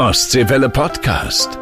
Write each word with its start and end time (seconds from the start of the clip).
Ostseewelle 0.00 0.70
Podcast. 0.70 1.58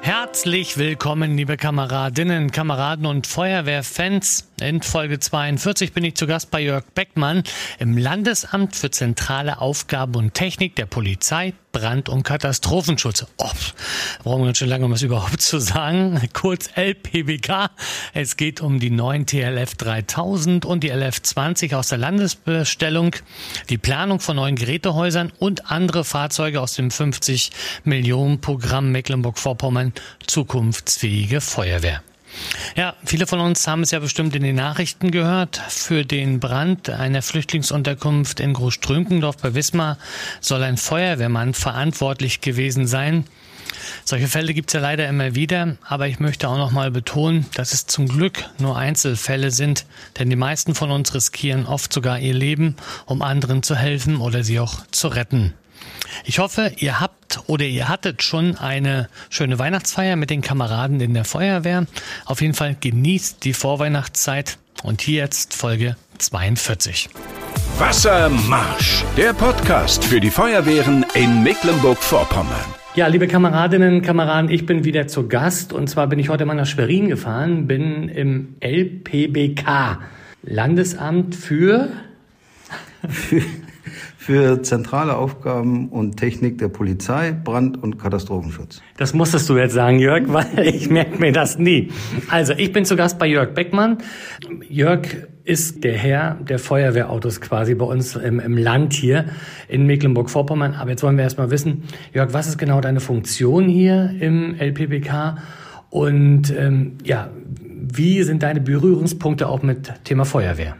Herzlich 0.00 0.78
willkommen, 0.78 1.36
liebe 1.36 1.56
Kameradinnen, 1.56 2.50
Kameraden 2.50 3.06
und 3.06 3.28
Feuerwehrfans. 3.28 4.47
In 4.60 4.82
Folge 4.82 5.20
42 5.20 5.92
bin 5.92 6.02
ich 6.02 6.16
zu 6.16 6.26
Gast 6.26 6.50
bei 6.50 6.60
Jörg 6.60 6.84
Beckmann 6.92 7.44
im 7.78 7.96
Landesamt 7.96 8.74
für 8.74 8.90
zentrale 8.90 9.60
Aufgaben 9.60 10.16
und 10.16 10.34
Technik 10.34 10.74
der 10.74 10.86
Polizei, 10.86 11.54
Brand- 11.70 12.08
und 12.08 12.24
Katastrophenschutz. 12.24 13.24
Oh, 13.36 13.48
brauchen 14.24 14.42
wir 14.42 14.46
ganz 14.46 14.58
schön 14.58 14.68
lange, 14.68 14.84
um 14.84 14.90
das 14.90 15.02
überhaupt 15.02 15.40
zu 15.40 15.60
sagen. 15.60 16.20
Kurz 16.32 16.70
LPBK. 16.74 17.70
Es 18.14 18.36
geht 18.36 18.60
um 18.60 18.80
die 18.80 18.90
neuen 18.90 19.26
TLF 19.26 19.76
3000 19.76 20.64
und 20.64 20.82
die 20.82 20.88
LF 20.88 21.22
20 21.22 21.74
aus 21.76 21.88
der 21.88 21.98
Landesbestellung, 21.98 23.14
die 23.68 23.78
Planung 23.78 24.18
von 24.18 24.34
neuen 24.34 24.56
Gerätehäusern 24.56 25.32
und 25.38 25.70
andere 25.70 26.02
Fahrzeuge 26.04 26.60
aus 26.60 26.74
dem 26.74 26.90
50 26.90 27.52
Millionen 27.84 28.40
Programm 28.40 28.90
Mecklenburg-Vorpommern 28.90 29.92
zukunftsfähige 30.26 31.40
Feuerwehr. 31.40 32.02
Ja, 32.76 32.94
viele 33.04 33.26
von 33.26 33.40
uns 33.40 33.66
haben 33.66 33.82
es 33.82 33.90
ja 33.90 33.98
bestimmt 33.98 34.36
in 34.36 34.42
den 34.42 34.56
Nachrichten 34.56 35.10
gehört. 35.10 35.60
Für 35.68 36.04
den 36.04 36.40
Brand 36.40 36.90
einer 36.90 37.22
Flüchtlingsunterkunft 37.22 38.40
in 38.40 38.52
Großströмкendorf 38.52 39.38
bei 39.38 39.54
Wismar 39.54 39.98
soll 40.40 40.62
ein 40.62 40.76
Feuerwehrmann 40.76 41.54
verantwortlich 41.54 42.40
gewesen 42.40 42.86
sein. 42.86 43.24
Solche 44.04 44.28
Fälle 44.28 44.54
gibt 44.54 44.70
es 44.70 44.74
ja 44.74 44.80
leider 44.80 45.08
immer 45.08 45.34
wieder, 45.34 45.76
aber 45.84 46.08
ich 46.08 46.20
möchte 46.20 46.48
auch 46.48 46.56
noch 46.56 46.70
mal 46.70 46.90
betonen, 46.90 47.46
dass 47.54 47.72
es 47.72 47.86
zum 47.86 48.08
Glück 48.08 48.44
nur 48.58 48.76
Einzelfälle 48.76 49.50
sind, 49.50 49.86
denn 50.18 50.30
die 50.30 50.36
meisten 50.36 50.74
von 50.74 50.90
uns 50.90 51.14
riskieren 51.14 51.66
oft 51.66 51.92
sogar 51.92 52.18
ihr 52.18 52.34
Leben, 52.34 52.76
um 53.06 53.22
anderen 53.22 53.62
zu 53.62 53.76
helfen 53.76 54.16
oder 54.16 54.44
sie 54.44 54.60
auch 54.60 54.86
zu 54.90 55.08
retten. 55.08 55.54
Ich 56.24 56.38
hoffe, 56.38 56.72
ihr 56.76 57.00
habt 57.00 57.07
oder 57.46 57.64
ihr 57.64 57.88
hattet 57.88 58.22
schon 58.22 58.56
eine 58.56 59.08
schöne 59.30 59.58
Weihnachtsfeier 59.58 60.16
mit 60.16 60.30
den 60.30 60.40
Kameraden 60.40 61.00
in 61.00 61.14
der 61.14 61.24
Feuerwehr. 61.24 61.86
Auf 62.24 62.40
jeden 62.40 62.54
Fall 62.54 62.76
genießt 62.80 63.44
die 63.44 63.52
Vorweihnachtszeit. 63.52 64.58
Und 64.82 65.02
hier 65.02 65.22
jetzt 65.22 65.54
Folge 65.54 65.96
42. 66.18 67.10
Wassermarsch, 67.78 69.04
der 69.16 69.32
Podcast 69.32 70.04
für 70.04 70.20
die 70.20 70.30
Feuerwehren 70.30 71.04
in 71.14 71.42
Mecklenburg-Vorpommern. 71.42 72.64
Ja, 72.94 73.06
liebe 73.06 73.28
Kameradinnen, 73.28 74.02
Kameraden, 74.02 74.50
ich 74.50 74.66
bin 74.66 74.84
wieder 74.84 75.06
zu 75.06 75.28
Gast 75.28 75.72
und 75.72 75.88
zwar 75.88 76.06
bin 76.06 76.18
ich 76.18 76.28
heute 76.28 76.44
mal 76.46 76.54
nach 76.54 76.66
Schwerin 76.66 77.08
gefahren, 77.08 77.66
bin 77.66 78.08
im 78.08 78.56
LPBK, 78.60 79.98
Landesamt 80.42 81.34
für 81.34 81.88
für 83.08 83.42
zentrale 84.62 85.16
Aufgaben 85.16 85.88
und 85.88 86.16
Technik 86.16 86.58
der 86.58 86.68
Polizei, 86.68 87.32
Brand- 87.32 87.82
und 87.82 87.98
Katastrophenschutz. 87.98 88.82
Das 88.96 89.14
musstest 89.14 89.48
du 89.48 89.56
jetzt 89.56 89.74
sagen, 89.74 89.98
Jörg, 89.98 90.24
weil 90.28 90.66
ich 90.66 90.90
merke 90.90 91.18
mir 91.18 91.32
das 91.32 91.58
nie. 91.58 91.90
Also, 92.30 92.52
ich 92.54 92.72
bin 92.72 92.84
zu 92.84 92.96
Gast 92.96 93.18
bei 93.18 93.26
Jörg 93.26 93.54
Beckmann. 93.54 93.98
Jörg 94.68 95.28
ist 95.44 95.82
der 95.82 95.94
Herr 95.94 96.34
der 96.34 96.58
Feuerwehrautos 96.58 97.40
quasi 97.40 97.74
bei 97.74 97.86
uns 97.86 98.16
im, 98.16 98.38
im 98.38 98.56
Land 98.56 98.92
hier 98.92 99.26
in 99.68 99.86
Mecklenburg-Vorpommern. 99.86 100.74
Aber 100.74 100.90
jetzt 100.90 101.02
wollen 101.02 101.16
wir 101.16 101.24
erstmal 101.24 101.50
wissen, 101.50 101.84
Jörg, 102.12 102.34
was 102.34 102.48
ist 102.48 102.58
genau 102.58 102.80
deine 102.80 103.00
Funktion 103.00 103.66
hier 103.66 104.14
im 104.20 104.54
LPBK? 104.58 105.38
Und 105.90 106.54
ähm, 106.54 106.98
ja, 107.02 107.30
wie 107.90 108.22
sind 108.22 108.42
deine 108.42 108.60
Berührungspunkte 108.60 109.48
auch 109.48 109.62
mit 109.62 110.04
Thema 110.04 110.24
Feuerwehr? 110.24 110.76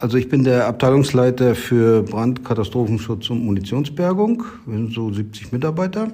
Also 0.00 0.16
ich 0.16 0.28
bin 0.28 0.44
der 0.44 0.68
Abteilungsleiter 0.68 1.56
für 1.56 2.04
Brand, 2.04 2.44
Katastrophenschutz 2.44 3.30
und 3.30 3.44
Munitionsbergung. 3.44 4.44
Wir 4.64 4.76
sind 4.76 4.92
so 4.92 5.12
70 5.12 5.50
Mitarbeiter. 5.50 6.12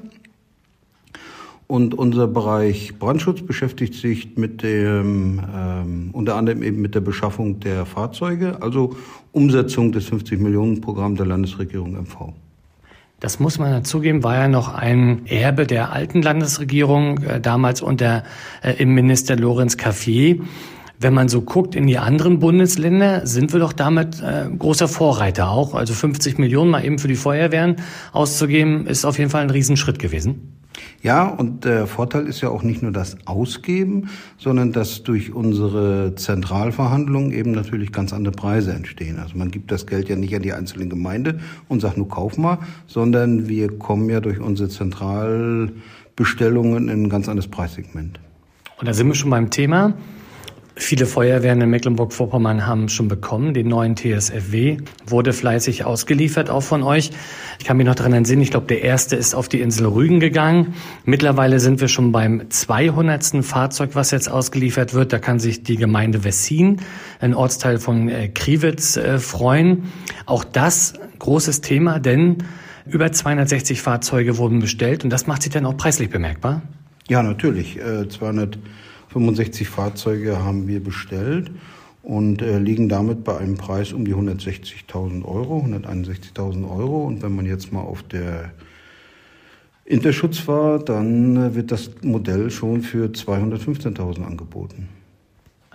Und 1.66 1.92
unser 1.94 2.26
Bereich 2.26 2.98
Brandschutz 2.98 3.42
beschäftigt 3.42 3.94
sich 3.94 4.36
mit 4.36 4.62
dem, 4.62 5.41
ähm, 5.54 6.10
unter 6.12 6.36
anderem 6.36 6.62
eben 6.62 6.80
mit 6.80 6.94
der 6.94 7.00
Beschaffung 7.00 7.60
der 7.60 7.84
Fahrzeuge, 7.84 8.62
also 8.62 8.97
Umsetzung 9.32 9.92
des 9.92 10.06
50 10.06 10.41
Millionen 10.41 10.80
Programms 10.80 11.19
der 11.19 11.26
Landesregierung 11.26 11.92
MV. 11.92 12.32
Das 13.20 13.38
muss 13.41 13.59
man 13.59 13.70
dazugeben, 13.70 14.22
war 14.22 14.34
ja 14.34 14.48
noch 14.48 14.75
ein 14.75 15.26
Erbe 15.26 15.66
der 15.66 15.92
alten 15.92 16.20
Landesregierung, 16.20 17.19
äh, 17.22 17.41
damals 17.41 17.82
unter 17.82 18.25
äh, 18.62 18.75
Innenminister 18.75 19.36
Lorenz 19.36 19.76
Caffier. 19.76 20.36
Wenn 20.99 21.12
man 21.12 21.28
so 21.28 21.43
guckt 21.43 21.75
in 21.75 21.87
die 21.87 21.99
anderen 21.99 22.38
Bundesländer, 22.38 23.27
sind 23.27 23.53
wir 23.53 23.60
doch 23.60 23.72
damit 23.72 24.22
äh, 24.22 24.49
großer 24.56 24.88
Vorreiter 24.88 25.50
auch. 25.50 25.75
Also 25.75 25.93
50 25.93 26.38
Millionen 26.38 26.71
mal 26.71 26.84
eben 26.84 26.99
für 26.99 27.09
die 27.09 27.16
Feuerwehren 27.16 27.77
auszugeben, 28.12 28.87
ist 28.87 29.04
auf 29.04 29.19
jeden 29.19 29.31
Fall 29.31 29.43
ein 29.43 29.50
Riesenschritt 29.50 29.99
gewesen. 29.99 30.54
Ja, 31.03 31.28
und 31.28 31.65
der 31.65 31.87
Vorteil 31.87 32.27
ist 32.27 32.41
ja 32.41 32.49
auch 32.49 32.62
nicht 32.62 32.83
nur 32.83 32.93
das 32.93 33.16
Ausgeben, 33.27 34.09
sondern 34.38 34.72
dass 34.72 35.03
durch 35.03 35.34
unsere 35.34 36.15
Zentralverhandlungen 36.15 37.33
eben 37.33 37.53
natürlich 37.53 37.93
ganz 37.93 38.12
andere 38.12 38.34
Preise 38.34 38.72
entstehen. 38.72 39.19
Also 39.19 39.37
man 39.37 39.50
gibt 39.50 39.71
das 39.71 39.87
Geld 39.87 40.09
ja 40.09 40.16
nicht 40.16 40.34
an 40.34 40.43
die 40.43 40.53
einzelnen 40.53 40.88
Gemeinde 40.88 41.41
und 41.69 41.81
sagt 41.81 41.99
nur 41.99 42.09
kauf 42.09 42.38
mal, 42.38 42.59
sondern 42.87 43.49
wir 43.49 43.78
kommen 43.78 44.09
ja 44.09 44.21
durch 44.21 44.41
unsere 44.41 44.69
Zentralbestellungen 44.69 46.88
in 46.88 47.04
ein 47.04 47.09
ganz 47.09 47.28
anderes 47.28 47.49
Preissegment. 47.49 48.21
Und 48.78 48.88
da 48.88 48.94
sind 48.94 49.06
wir 49.06 49.15
schon 49.15 49.31
beim 49.31 49.50
Thema. 49.50 49.94
Viele 50.76 51.06
Feuerwehren 51.06 51.60
in 51.60 51.70
Mecklenburg-Vorpommern 51.70 52.66
haben 52.66 52.88
schon 52.88 53.06
bekommen. 53.06 53.54
Den 53.54 53.68
neuen 53.68 53.94
TSFW 53.94 54.78
wurde 55.06 55.32
fleißig 55.32 55.84
ausgeliefert, 55.84 56.50
auch 56.50 56.64
von 56.64 56.82
euch. 56.82 57.12
Ich 57.60 57.64
kann 57.64 57.76
mich 57.76 57.86
noch 57.86 57.94
daran 57.94 58.12
entsinnen, 58.12 58.42
ich 58.42 58.50
glaube, 58.50 58.66
der 58.66 58.82
erste 58.82 59.14
ist 59.14 59.36
auf 59.36 59.48
die 59.48 59.60
Insel 59.60 59.86
Rügen 59.86 60.18
gegangen. 60.18 60.74
Mittlerweile 61.04 61.60
sind 61.60 61.80
wir 61.80 61.86
schon 61.86 62.10
beim 62.10 62.50
200. 62.50 63.44
Fahrzeug, 63.44 63.90
was 63.94 64.10
jetzt 64.10 64.28
ausgeliefert 64.28 64.94
wird. 64.94 65.12
Da 65.12 65.20
kann 65.20 65.38
sich 65.38 65.62
die 65.62 65.76
Gemeinde 65.76 66.24
Wessin, 66.24 66.80
ein 67.20 67.34
Ortsteil 67.34 67.78
von 67.78 68.08
äh, 68.08 68.28
Kriwitz, 68.28 68.96
äh, 68.96 69.20
freuen. 69.20 69.84
Auch 70.26 70.42
das 70.42 70.94
großes 71.20 71.60
Thema, 71.60 72.00
denn 72.00 72.38
über 72.84 73.12
260 73.12 73.80
Fahrzeuge 73.80 74.38
wurden 74.38 74.58
bestellt 74.58 75.04
und 75.04 75.10
das 75.10 75.28
macht 75.28 75.42
sich 75.42 75.52
dann 75.52 75.66
auch 75.66 75.76
preislich 75.76 76.10
bemerkbar. 76.10 76.62
Ja, 77.08 77.22
natürlich. 77.22 77.78
Äh, 77.78 78.08
200 78.08 78.58
65 79.14 79.69
Fahrzeuge 79.69 80.42
haben 80.42 80.66
wir 80.66 80.82
bestellt 80.82 81.48
und 82.02 82.42
äh, 82.42 82.58
liegen 82.58 82.88
damit 82.88 83.22
bei 83.22 83.38
einem 83.38 83.54
Preis 83.56 83.92
um 83.92 84.04
die 84.04 84.12
160.000 84.12 85.25
Euro, 85.25 85.64
161.000 85.64 86.69
Euro. 86.69 87.04
Und 87.04 87.22
wenn 87.22 87.34
man 87.34 87.47
jetzt 87.47 87.72
mal 87.72 87.82
auf 87.82 88.03
der 88.03 88.53
Interschutz 89.84 90.48
war, 90.48 90.80
dann 90.80 91.36
äh, 91.36 91.54
wird 91.54 91.70
das 91.70 91.92
Modell 92.03 92.50
schon 92.50 92.82
für 92.82 93.06
215.000 93.06 94.24
angeboten. 94.24 94.88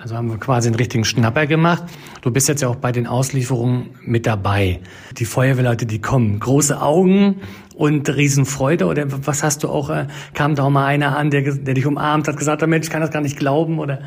Also 0.01 0.15
haben 0.15 0.29
wir 0.29 0.37
quasi 0.37 0.69
einen 0.69 0.75
richtigen 0.75 1.03
Schnapper 1.03 1.45
gemacht. 1.45 1.83
Du 2.21 2.31
bist 2.31 2.47
jetzt 2.47 2.61
ja 2.61 2.69
auch 2.69 2.77
bei 2.77 2.93
den 2.93 3.05
Auslieferungen 3.05 3.89
mit 4.01 4.25
dabei. 4.25 4.79
Die 5.17 5.25
Feuerwehrleute, 5.25 5.85
die 5.85 5.99
kommen, 5.99 6.39
große 6.39 6.81
Augen 6.81 7.41
und 7.75 8.07
Riesenfreude. 8.07 8.85
Oder 8.85 9.07
was 9.27 9.43
hast 9.43 9.63
du 9.63 9.67
auch, 9.67 9.89
äh, 9.89 10.07
kam 10.33 10.55
da 10.55 10.63
auch 10.63 10.69
mal 10.69 10.85
einer 10.85 11.17
an, 11.17 11.31
der, 11.31 11.41
der 11.41 11.73
dich 11.73 11.85
umarmt 11.85 12.29
hat, 12.29 12.37
gesagt, 12.37 12.65
Mensch, 12.65 12.87
ich 12.87 12.91
kann 12.93 13.01
das 13.01 13.11
gar 13.11 13.21
nicht 13.21 13.37
glauben 13.37 13.77
oder? 13.77 13.99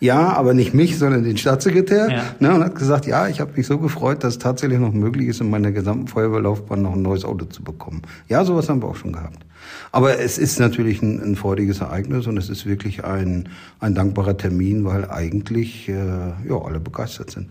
Ja, 0.00 0.32
aber 0.34 0.54
nicht 0.54 0.74
mich, 0.74 0.98
sondern 0.98 1.24
den 1.24 1.36
Staatssekretär. 1.36 2.08
Ja. 2.10 2.22
Ne, 2.38 2.54
und 2.54 2.64
hat 2.64 2.76
gesagt, 2.76 3.06
ja, 3.06 3.28
ich 3.28 3.40
habe 3.40 3.52
mich 3.56 3.66
so 3.66 3.78
gefreut, 3.78 4.22
dass 4.22 4.34
es 4.34 4.38
tatsächlich 4.38 4.78
noch 4.78 4.92
möglich 4.92 5.28
ist, 5.28 5.40
in 5.40 5.50
meiner 5.50 5.72
gesamten 5.72 6.06
Feuerwehrlaufbahn 6.06 6.82
noch 6.82 6.94
ein 6.94 7.02
neues 7.02 7.24
Auto 7.24 7.46
zu 7.46 7.62
bekommen. 7.64 8.02
Ja, 8.28 8.44
sowas 8.44 8.68
haben 8.68 8.82
wir 8.82 8.88
auch 8.88 8.96
schon 8.96 9.12
gehabt. 9.12 9.44
Aber 9.90 10.18
es 10.18 10.38
ist 10.38 10.60
natürlich 10.60 11.02
ein, 11.02 11.20
ein 11.20 11.36
freudiges 11.36 11.80
Ereignis 11.80 12.26
und 12.26 12.36
es 12.36 12.48
ist 12.48 12.66
wirklich 12.66 13.04
ein, 13.04 13.48
ein 13.80 13.94
dankbarer 13.94 14.36
Termin, 14.36 14.84
weil 14.84 15.10
eigentlich 15.10 15.88
äh, 15.88 15.94
ja, 15.94 16.56
alle 16.64 16.78
begeistert 16.78 17.30
sind. 17.30 17.48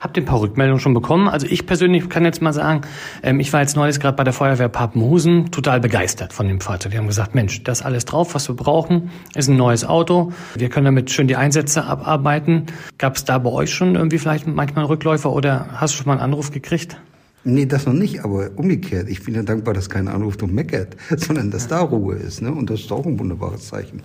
Habt 0.00 0.16
ihr 0.16 0.22
ein 0.22 0.26
paar 0.26 0.40
Rückmeldungen 0.40 0.80
schon 0.80 0.94
bekommen? 0.94 1.28
Also 1.28 1.46
ich 1.46 1.66
persönlich 1.66 2.08
kann 2.08 2.24
jetzt 2.24 2.40
mal 2.40 2.54
sagen, 2.54 2.80
ähm, 3.22 3.38
ich 3.38 3.52
war 3.52 3.60
jetzt 3.60 3.76
neulich 3.76 4.00
gerade 4.00 4.16
bei 4.16 4.24
der 4.24 4.32
Feuerwehr 4.32 4.70
Papenhusen 4.70 5.50
total 5.50 5.78
begeistert 5.78 6.32
von 6.32 6.48
dem 6.48 6.58
Fahrzeug. 6.58 6.92
Die 6.92 6.98
haben 6.98 7.06
gesagt, 7.06 7.34
Mensch, 7.34 7.62
das 7.64 7.82
alles 7.82 8.06
drauf, 8.06 8.34
was 8.34 8.48
wir 8.48 8.56
brauchen, 8.56 9.10
ist 9.34 9.50
ein 9.50 9.58
neues 9.58 9.84
Auto. 9.84 10.32
Wir 10.54 10.70
können 10.70 10.86
damit 10.86 11.10
schön 11.10 11.28
die 11.28 11.36
Einsätze 11.36 11.84
abarbeiten. 11.84 12.64
Gab 12.96 13.16
es 13.16 13.26
da 13.26 13.36
bei 13.36 13.50
euch 13.50 13.74
schon 13.74 13.94
irgendwie 13.94 14.16
vielleicht 14.16 14.46
manchmal 14.46 14.86
Rückläufer 14.86 15.30
oder 15.34 15.66
hast 15.74 15.92
du 15.92 15.98
schon 15.98 16.06
mal 16.06 16.14
einen 16.14 16.22
Anruf 16.22 16.50
gekriegt? 16.50 16.96
Nee, 17.44 17.66
das 17.66 17.84
noch 17.84 17.92
nicht, 17.92 18.24
aber 18.24 18.52
umgekehrt. 18.56 19.06
Ich 19.10 19.22
bin 19.22 19.34
ja 19.34 19.42
dankbar, 19.42 19.74
dass 19.74 19.90
keiner 19.90 20.14
anruft 20.14 20.42
und 20.42 20.54
meckert, 20.54 20.96
sondern 21.18 21.50
dass 21.50 21.68
da 21.68 21.80
Ruhe 21.80 22.14
ist. 22.16 22.40
Ne? 22.40 22.50
Und 22.50 22.70
das 22.70 22.80
ist 22.80 22.92
auch 22.92 23.04
ein 23.04 23.18
wunderbares 23.18 23.66
Zeichen. 23.66 24.02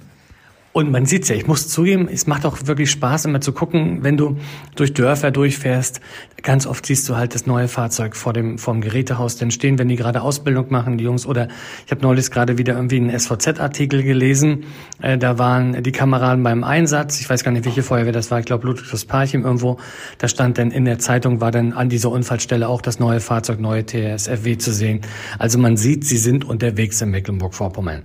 Und 0.76 0.92
man 0.92 1.06
sieht's 1.06 1.30
ja, 1.30 1.38
ich 1.38 1.48
muss 1.48 1.70
zugeben, 1.70 2.10
es 2.12 2.28
macht 2.28 2.46
auch 2.46 2.58
wirklich 2.66 2.92
Spaß, 2.92 3.24
immer 3.24 3.40
zu 3.40 3.54
gucken, 3.54 4.00
wenn 4.04 4.18
du 4.18 4.36
durch 4.76 4.94
Dörfer 4.94 5.32
durchfährst. 5.32 6.02
Ganz 6.44 6.68
oft 6.68 6.86
siehst 6.86 7.08
du 7.08 7.16
halt 7.16 7.34
das 7.34 7.46
neue 7.46 7.70
Fahrzeug 7.70 8.14
vor 8.14 8.34
dem, 8.34 8.58
vor 8.58 8.74
dem 8.74 8.82
Gerätehaus 8.82 9.38
denn 9.38 9.52
stehen, 9.52 9.80
wenn 9.80 9.88
die 9.88 9.96
gerade 9.96 10.22
Ausbildung 10.22 10.66
machen, 10.72 10.98
die 10.98 11.06
Jungs. 11.06 11.26
Oder 11.26 11.48
ich 11.86 11.92
habe 11.92 12.02
neulich 12.02 12.30
gerade 12.30 12.58
wieder 12.58 12.74
irgendwie 12.76 12.98
einen 12.98 13.18
SVZ-Artikel 13.18 14.04
gelesen. 14.04 14.66
Äh, 15.02 15.18
da 15.18 15.40
waren 15.40 15.82
die 15.82 15.94
Kameraden 15.94 16.44
beim 16.44 16.66
Einsatz. 16.66 17.22
Ich 17.22 17.30
weiß 17.30 17.46
gar 17.46 17.54
nicht, 17.54 17.64
welche 17.64 17.82
Feuerwehr 17.82 18.12
das 18.12 18.30
war. 18.30 18.40
Ich 18.40 18.46
glaube, 18.46 18.68
Ludwigsparchim 18.68 19.08
Parchim 19.08 19.46
irgendwo. 19.46 19.78
Da 20.18 20.28
stand 20.28 20.58
dann 20.58 20.72
in 20.72 20.84
der 20.84 21.00
Zeitung, 21.00 21.40
war 21.40 21.52
dann 21.52 21.72
an 21.72 21.88
dieser 21.88 22.12
Unfallstelle 22.12 22.68
auch 22.68 22.82
das 22.82 23.00
neue 23.00 23.22
Fahrzeug, 23.22 23.62
neue 23.62 23.86
TSFW 23.86 24.58
zu 24.58 24.74
sehen. 24.74 25.00
Also 25.40 25.58
man 25.58 25.78
sieht, 25.78 26.04
sie 26.04 26.18
sind 26.18 26.44
unterwegs 26.44 27.02
in 27.02 27.12
Mecklenburg-Vorpommern. 27.12 28.04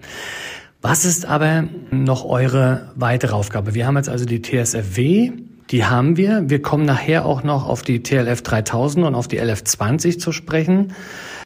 Was 0.82 1.04
ist 1.04 1.26
aber 1.26 1.64
noch 1.90 2.24
eure 2.24 2.92
weitere 2.94 3.34
Aufgabe? 3.34 3.74
Wir 3.74 3.86
haben 3.86 3.96
jetzt 3.96 4.08
also 4.08 4.24
die 4.24 4.40
TSFW, 4.40 5.32
die 5.70 5.84
haben 5.84 6.16
wir. 6.16 6.48
Wir 6.48 6.62
kommen 6.62 6.86
nachher 6.86 7.26
auch 7.26 7.42
noch 7.42 7.68
auf 7.68 7.82
die 7.82 8.02
TLF 8.02 8.40
3000 8.40 9.04
und 9.04 9.14
auf 9.14 9.28
die 9.28 9.36
LF 9.36 9.62
20 9.62 10.18
zu 10.18 10.32
sprechen. 10.32 10.94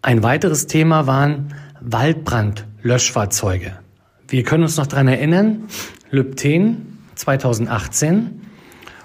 Ein 0.03 0.23
weiteres 0.23 0.69
Thema 0.69 1.09
waren 1.09 1.53
Waldbrandlöschfahrzeuge. 1.81 3.73
Wir 4.29 4.45
können 4.45 4.63
uns 4.63 4.77
noch 4.77 4.87
dran 4.87 5.09
erinnern, 5.09 5.65
Lübten 6.11 7.01
2018. 7.17 8.41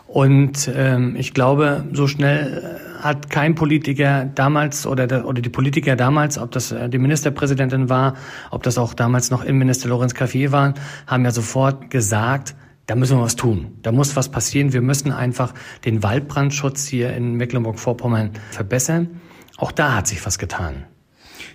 Und 0.06 0.72
ähm, 0.76 1.16
ich 1.16 1.34
glaube, 1.34 1.86
so 1.92 2.08
schnell 2.08 2.80
hat 3.02 3.30
kein 3.30 3.56
Politiker 3.56 4.26
damals 4.26 4.86
oder, 4.86 5.08
der, 5.08 5.26
oder 5.26 5.42
die 5.42 5.50
Politiker 5.50 5.96
damals, 5.96 6.38
ob 6.38 6.52
das 6.52 6.72
äh, 6.72 6.90
die 6.90 6.98
Ministerpräsidentin 6.98 7.90
war, 7.90 8.16
ob 8.52 8.64
das 8.64 8.78
auch 8.78 8.94
damals 8.94 9.32
noch 9.32 9.44
Innenminister 9.44 9.90
Lorenz 9.90 10.14
Caffier 10.14 10.52
waren, 10.52 10.74
haben 11.08 11.24
ja 11.24 11.32
sofort 11.32 11.90
gesagt, 11.90 12.56
da 12.86 12.96
müssen 12.96 13.18
wir 13.18 13.24
was 13.24 13.36
tun. 13.36 13.78
Da 13.84 13.92
muss 13.92 14.16
was 14.16 14.30
passieren. 14.30 14.74
Wir 14.74 14.82
müssen 14.82 15.12
einfach 15.12 15.54
den 15.86 16.02
Waldbrandschutz 16.02 16.88
hier 16.88 17.14
in 17.14 17.36
Mecklenburg-Vorpommern 17.36 18.32
verbessern. 18.50 19.22
Auch 19.58 19.72
da 19.72 19.96
hat 19.96 20.08
sich 20.08 20.26
was 20.26 20.40
getan. 20.40 20.86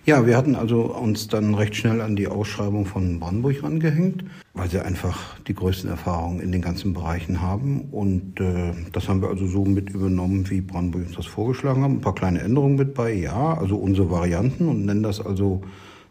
Ja, 0.06 0.26
wir 0.26 0.36
hatten 0.36 0.54
also 0.54 0.82
uns 0.82 1.28
dann 1.28 1.54
recht 1.54 1.76
schnell 1.76 2.00
an 2.00 2.16
die 2.16 2.28
Ausschreibung 2.28 2.84
von 2.84 3.18
Brandenburg 3.20 3.62
rangehängt, 3.62 4.24
weil 4.52 4.68
sie 4.68 4.80
einfach 4.80 5.38
die 5.46 5.54
größten 5.54 5.88
Erfahrungen 5.88 6.40
in 6.40 6.52
den 6.52 6.60
ganzen 6.60 6.92
Bereichen 6.92 7.40
haben. 7.40 7.88
Und 7.90 8.38
äh, 8.40 8.72
das 8.92 9.08
haben 9.08 9.22
wir 9.22 9.28
also 9.28 9.46
so 9.46 9.64
mit 9.64 9.90
übernommen, 9.90 10.48
wie 10.50 10.60
Brandenburg 10.60 11.06
uns 11.06 11.16
das 11.16 11.26
vorgeschlagen 11.26 11.82
haben. 11.82 11.94
Ein 11.94 12.00
paar 12.00 12.14
kleine 12.14 12.40
Änderungen 12.40 12.76
mit 12.76 12.94
bei, 12.94 13.12
ja, 13.14 13.54
also 13.54 13.76
unsere 13.76 14.10
Varianten 14.10 14.68
und 14.68 14.84
nennen 14.84 15.02
das 15.02 15.24
also 15.24 15.62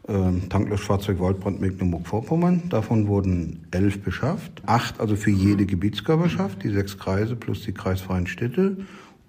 äh, 0.08 0.48
Tanklöschfahrzeug 0.50 1.20
Waldbrand 1.20 1.62
Mecklenburg-Vorpommern. 1.62 2.64
Davon 2.70 3.08
wurden 3.08 3.68
elf 3.72 4.02
beschafft. 4.02 4.64
Acht 4.66 5.00
also 5.00 5.16
für 5.16 5.32
jede 5.32 5.66
Gebietskörperschaft, 5.66 6.64
die 6.64 6.70
sechs 6.70 6.98
Kreise 6.98 7.36
plus 7.36 7.62
die 7.62 7.74
kreisfreien 7.74 8.28
Städte 8.28 8.78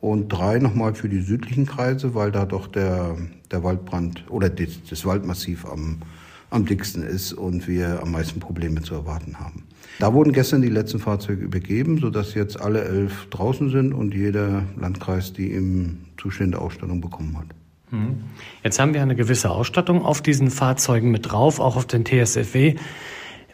und 0.04 0.28
drei 0.28 0.58
nochmal 0.58 0.94
für 0.94 1.08
die 1.08 1.20
südlichen 1.20 1.64
Kreise, 1.64 2.14
weil 2.14 2.30
da 2.30 2.44
doch 2.44 2.66
der, 2.66 3.16
der 3.50 3.64
Waldbrand 3.64 4.24
oder 4.28 4.50
das, 4.50 4.82
das 4.88 5.06
Waldmassiv 5.06 5.64
am, 5.64 6.02
am 6.50 6.66
dicksten 6.66 7.02
ist 7.02 7.32
und 7.32 7.66
wir 7.66 8.02
am 8.02 8.12
meisten 8.12 8.38
Probleme 8.38 8.82
zu 8.82 8.94
erwarten 8.94 9.40
haben. 9.40 9.64
Da 9.98 10.12
wurden 10.12 10.32
gestern 10.32 10.60
die 10.60 10.68
letzten 10.68 10.98
Fahrzeuge 10.98 11.42
übergeben, 11.42 11.98
sodass 11.98 12.34
jetzt 12.34 12.60
alle 12.60 12.84
elf 12.84 13.28
draußen 13.30 13.70
sind 13.70 13.94
und 13.94 14.12
jeder 14.12 14.64
Landkreis 14.76 15.32
die 15.32 15.52
im 15.52 16.00
Zustand 16.20 16.54
Ausstattung 16.54 17.00
bekommen 17.00 17.38
hat. 17.38 17.46
Mhm. 17.90 18.24
Jetzt 18.62 18.78
haben 18.78 18.92
wir 18.92 19.00
eine 19.00 19.16
gewisse 19.16 19.50
Ausstattung 19.50 20.04
auf 20.04 20.20
diesen 20.20 20.50
Fahrzeugen 20.50 21.10
mit 21.10 21.30
drauf, 21.30 21.60
auch 21.60 21.76
auf 21.76 21.86
den 21.86 22.04
TSFW. 22.04 22.74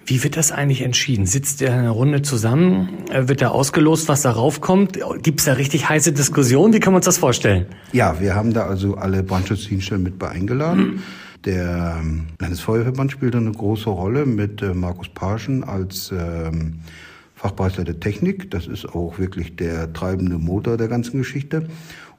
Wie 0.06 0.22
wird 0.24 0.36
das 0.36 0.50
eigentlich 0.50 0.82
entschieden? 0.82 1.26
Sitzt 1.26 1.60
ihr 1.60 1.68
in 1.68 1.74
einer 1.74 1.90
Runde 1.90 2.22
zusammen? 2.22 3.04
Äh, 3.10 3.28
wird 3.28 3.42
da 3.42 3.48
ausgelost, 3.48 4.08
was 4.08 4.22
darauf 4.22 4.60
kommt? 4.60 4.98
Gibt 5.22 5.40
es 5.40 5.46
da 5.46 5.54
richtig 5.54 5.88
heiße 5.88 6.12
Diskussionen? 6.12 6.72
Wie 6.72 6.80
kann 6.80 6.92
man 6.92 6.98
uns 6.98 7.06
das 7.06 7.18
vorstellen? 7.18 7.66
Ja, 7.92 8.20
wir 8.20 8.34
haben 8.34 8.52
da 8.52 8.66
also 8.66 8.96
alle 8.96 9.22
Brandschutzdienststellen 9.22 10.02
mit 10.02 10.18
bei 10.18 10.28
eingeladen. 10.28 10.82
Mhm. 10.82 11.02
Der 11.44 11.98
ähm, 12.00 12.26
Landesfeuerverband 12.38 13.12
spielt 13.12 13.34
eine 13.34 13.52
große 13.52 13.88
Rolle 13.88 14.26
mit 14.26 14.60
äh, 14.62 14.74
Markus 14.74 15.08
Parschen 15.08 15.64
als 15.64 16.12
ähm, 16.12 16.80
Fachbereichsleiter 17.34 17.92
der 17.92 18.00
Technik. 18.00 18.50
Das 18.50 18.66
ist 18.66 18.86
auch 18.86 19.18
wirklich 19.18 19.56
der 19.56 19.92
treibende 19.92 20.36
Motor 20.36 20.76
der 20.76 20.88
ganzen 20.88 21.18
Geschichte. 21.18 21.66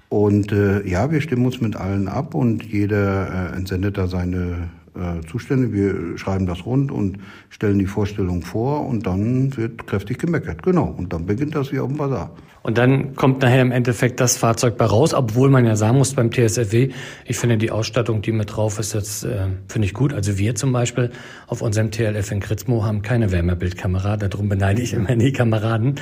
Und 0.10 0.52
äh, 0.52 0.86
ja, 0.88 1.12
wir 1.12 1.22
stimmen 1.22 1.46
uns 1.46 1.62
mit 1.62 1.76
allen 1.76 2.08
ab 2.08 2.34
und 2.34 2.64
jeder 2.64 3.52
äh, 3.54 3.56
entsendet 3.56 3.98
da 3.98 4.08
seine 4.08 4.70
äh, 4.96 5.26
Zustände. 5.28 5.74
Wir 5.74 6.18
schreiben 6.18 6.46
das 6.46 6.66
rund 6.66 6.92
und 6.92 7.20
stellen 7.50 7.80
die 7.80 7.86
Vorstellung 7.86 8.42
vor 8.42 8.86
und 8.86 9.06
dann 9.06 9.56
wird 9.58 9.88
kräftig 9.88 10.20
gemeckert. 10.20 10.64
Genau. 10.64 10.94
Und 10.98 11.14
dann 11.14 11.26
beginnt 11.26 11.56
das 11.56 11.72
wie 11.72 11.80
auf 11.80 11.88
dem 11.88 11.98
Bazar. 11.98 12.32
Und 12.64 12.78
dann 12.78 13.16
kommt 13.16 13.42
nachher 13.42 13.64
im 13.64 13.72
Endeffekt 13.72 14.20
das 14.20 14.38
Fahrzeug 14.38 14.78
bei 14.78 14.86
raus, 14.86 15.16
obwohl 15.16 15.50
man 15.50 15.66
ja 15.66 15.76
sagen 15.76 15.98
muss 15.98 16.14
beim 16.14 16.30
TSFW, 16.32 16.90
ich 17.26 17.38
finde 17.38 17.58
die 17.58 17.72
Ausstattung, 17.72 18.22
die 18.22 18.32
mit 18.32 18.56
drauf 18.56 18.78
ist, 18.78 18.94
jetzt 18.94 19.24
äh, 19.24 19.48
finde 19.68 19.88
ich 19.88 19.96
gut. 19.96 20.14
Also 20.14 20.38
wir 20.38 20.54
zum 20.54 20.72
Beispiel 20.72 21.10
auf 21.48 21.64
unserem 21.64 21.90
TLF 21.90 22.32
in 22.32 22.40
Kritzmo 22.40 22.84
haben 22.86 23.02
keine 23.02 23.32
Wärmebildkamera, 23.32 24.18
darum 24.18 24.48
beneide 24.48 24.82
ich 24.82 24.94
immer 24.94 25.16
die 25.16 25.32
Kameraden. 25.32 25.96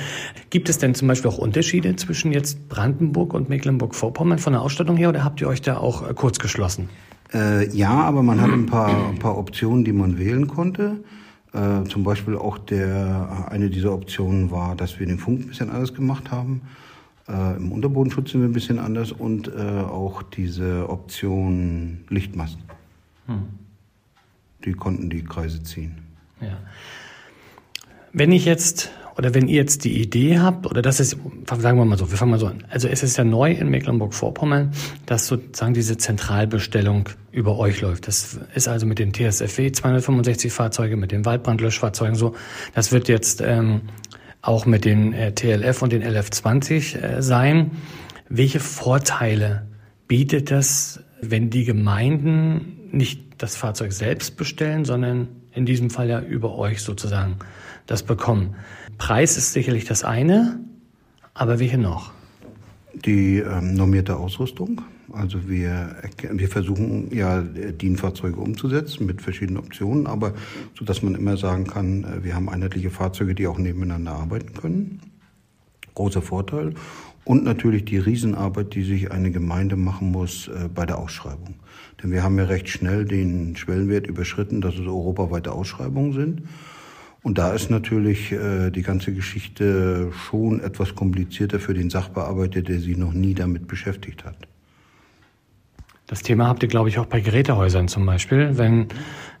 Gibt 0.50 0.68
es 0.68 0.76
denn 0.76 0.94
zum 0.94 1.08
Beispiel 1.08 1.30
auch 1.30 1.38
Unterschiede 1.38 1.96
zwischen 1.96 2.30
jetzt 2.30 2.68
Brandenburg 2.68 3.32
und 3.32 3.48
Mecklenburg-Vorpommern 3.48 4.38
von 4.38 4.52
der 4.52 4.60
Ausstattung 4.60 4.98
her 4.98 5.08
oder 5.08 5.24
habt 5.24 5.40
ihr 5.40 5.48
euch 5.48 5.62
da 5.62 5.78
auch 5.78 6.10
äh, 6.10 6.12
kurz 6.12 6.38
geschlossen? 6.38 6.90
Äh, 7.32 7.68
ja, 7.70 7.90
aber 7.90 8.22
man 8.22 8.40
hat 8.40 8.50
ein 8.50 8.66
paar, 8.66 9.08
ein 9.08 9.18
paar 9.18 9.38
Optionen, 9.38 9.84
die 9.84 9.92
man 9.92 10.18
wählen 10.18 10.48
konnte. 10.48 11.02
Äh, 11.52 11.84
zum 11.88 12.04
Beispiel 12.04 12.36
auch 12.36 12.58
der, 12.58 13.48
eine 13.50 13.70
dieser 13.70 13.92
Optionen 13.92 14.50
war, 14.50 14.76
dass 14.76 14.98
wir 14.98 15.06
den 15.06 15.18
Funk 15.18 15.40
ein 15.40 15.48
bisschen 15.48 15.70
anders 15.70 15.94
gemacht 15.94 16.30
haben. 16.30 16.62
Äh, 17.28 17.56
Im 17.56 17.72
Unterbodenschutz 17.72 18.32
sind 18.32 18.40
wir 18.40 18.48
ein 18.48 18.52
bisschen 18.52 18.78
anders 18.78 19.12
und 19.12 19.48
äh, 19.48 19.60
auch 19.60 20.22
diese 20.22 20.88
Option 20.88 22.04
Lichtmasten. 22.08 22.62
Hm. 23.26 23.42
Die 24.64 24.72
konnten 24.72 25.10
die 25.10 25.24
Kreise 25.24 25.62
ziehen. 25.62 25.98
Ja. 26.40 26.58
Wenn 28.12 28.32
ich 28.32 28.44
jetzt 28.44 28.90
oder 29.20 29.34
wenn 29.34 29.48
ihr 29.48 29.56
jetzt 29.56 29.84
die 29.84 30.00
Idee 30.00 30.38
habt, 30.38 30.64
oder 30.64 30.80
das 30.80 30.98
ist, 30.98 31.14
sagen 31.58 31.76
wir 31.76 31.84
mal 31.84 31.98
so, 31.98 32.10
wir 32.10 32.16
fangen 32.16 32.30
mal 32.30 32.38
so 32.38 32.46
an. 32.46 32.64
Also 32.70 32.88
es 32.88 33.02
ist 33.02 33.18
ja 33.18 33.24
neu 33.24 33.52
in 33.52 33.68
Mecklenburg-Vorpommern, 33.68 34.72
dass 35.04 35.26
sozusagen 35.26 35.74
diese 35.74 35.98
Zentralbestellung 35.98 37.06
über 37.30 37.58
euch 37.58 37.82
läuft. 37.82 38.08
Das 38.08 38.40
ist 38.54 38.66
also 38.66 38.86
mit 38.86 38.98
den 38.98 39.12
TSFW 39.12 39.72
265 39.72 40.50
Fahrzeuge, 40.50 40.96
mit 40.96 41.12
den 41.12 41.26
Waldbrandlöschfahrzeugen 41.26 42.14
so. 42.14 42.34
Das 42.74 42.92
wird 42.92 43.08
jetzt 43.08 43.42
ähm, 43.42 43.82
auch 44.40 44.64
mit 44.64 44.86
den 44.86 45.12
äh, 45.12 45.34
TLF 45.34 45.82
und 45.82 45.92
den 45.92 46.02
LF20 46.02 46.96
äh, 46.96 47.20
sein. 47.20 47.72
Welche 48.30 48.58
Vorteile 48.58 49.66
bietet 50.08 50.50
das, 50.50 51.00
wenn 51.20 51.50
die 51.50 51.66
Gemeinden 51.66 52.88
nicht 52.90 53.20
das 53.36 53.54
Fahrzeug 53.54 53.92
selbst 53.92 54.38
bestellen, 54.38 54.86
sondern 54.86 55.28
in 55.52 55.66
diesem 55.66 55.90
Fall 55.90 56.08
ja 56.08 56.20
über 56.20 56.56
euch 56.56 56.80
sozusagen 56.80 57.36
das 57.84 58.02
bekommen? 58.02 58.54
Preis 59.00 59.38
ist 59.38 59.54
sicherlich 59.54 59.86
das 59.86 60.04
eine, 60.04 60.60
aber 61.32 61.58
welche 61.58 61.78
noch? 61.78 62.12
Die 62.92 63.38
ähm, 63.38 63.72
normierte 63.72 64.16
Ausrüstung. 64.16 64.82
Also 65.10 65.48
wir, 65.48 65.96
wir 66.30 66.48
versuchen 66.48 67.08
ja 67.10 67.40
DIN-Fahrzeuge 67.40 68.38
umzusetzen 68.38 69.06
mit 69.06 69.22
verschiedenen 69.22 69.56
Optionen, 69.56 70.06
aber 70.06 70.34
so 70.78 70.84
dass 70.84 71.02
man 71.02 71.14
immer 71.14 71.38
sagen 71.38 71.66
kann, 71.66 72.04
äh, 72.04 72.24
wir 72.24 72.34
haben 72.34 72.50
einheitliche 72.50 72.90
Fahrzeuge, 72.90 73.34
die 73.34 73.46
auch 73.46 73.56
nebeneinander 73.56 74.12
arbeiten 74.12 74.52
können. 74.52 75.00
Großer 75.94 76.20
Vorteil. 76.20 76.74
Und 77.24 77.42
natürlich 77.42 77.86
die 77.86 77.98
Riesenarbeit, 77.98 78.74
die 78.74 78.82
sich 78.82 79.10
eine 79.10 79.30
Gemeinde 79.30 79.76
machen 79.76 80.12
muss 80.12 80.48
äh, 80.48 80.68
bei 80.72 80.84
der 80.84 80.98
Ausschreibung. 80.98 81.54
Denn 82.02 82.12
wir 82.12 82.22
haben 82.22 82.36
ja 82.36 82.44
recht 82.44 82.68
schnell 82.68 83.06
den 83.06 83.56
Schwellenwert 83.56 84.06
überschritten, 84.06 84.60
dass 84.60 84.74
es 84.74 84.86
europaweite 84.86 85.52
Ausschreibungen 85.52 86.12
sind. 86.12 86.42
Und 87.22 87.38
da 87.38 87.52
ist 87.52 87.70
natürlich 87.70 88.32
äh, 88.32 88.70
die 88.70 88.82
ganze 88.82 89.12
Geschichte 89.12 90.10
schon 90.12 90.60
etwas 90.60 90.94
komplizierter 90.94 91.60
für 91.60 91.74
den 91.74 91.90
Sachbearbeiter, 91.90 92.62
der 92.62 92.80
sich 92.80 92.96
noch 92.96 93.12
nie 93.12 93.34
damit 93.34 93.68
beschäftigt 93.68 94.24
hat. 94.24 94.36
Das 96.10 96.22
Thema 96.22 96.48
habt 96.48 96.60
ihr, 96.64 96.68
glaube 96.68 96.88
ich, 96.88 96.98
auch 96.98 97.06
bei 97.06 97.20
Gerätehäusern 97.20 97.86
zum 97.86 98.04
Beispiel. 98.04 98.58
Wenn, 98.58 98.88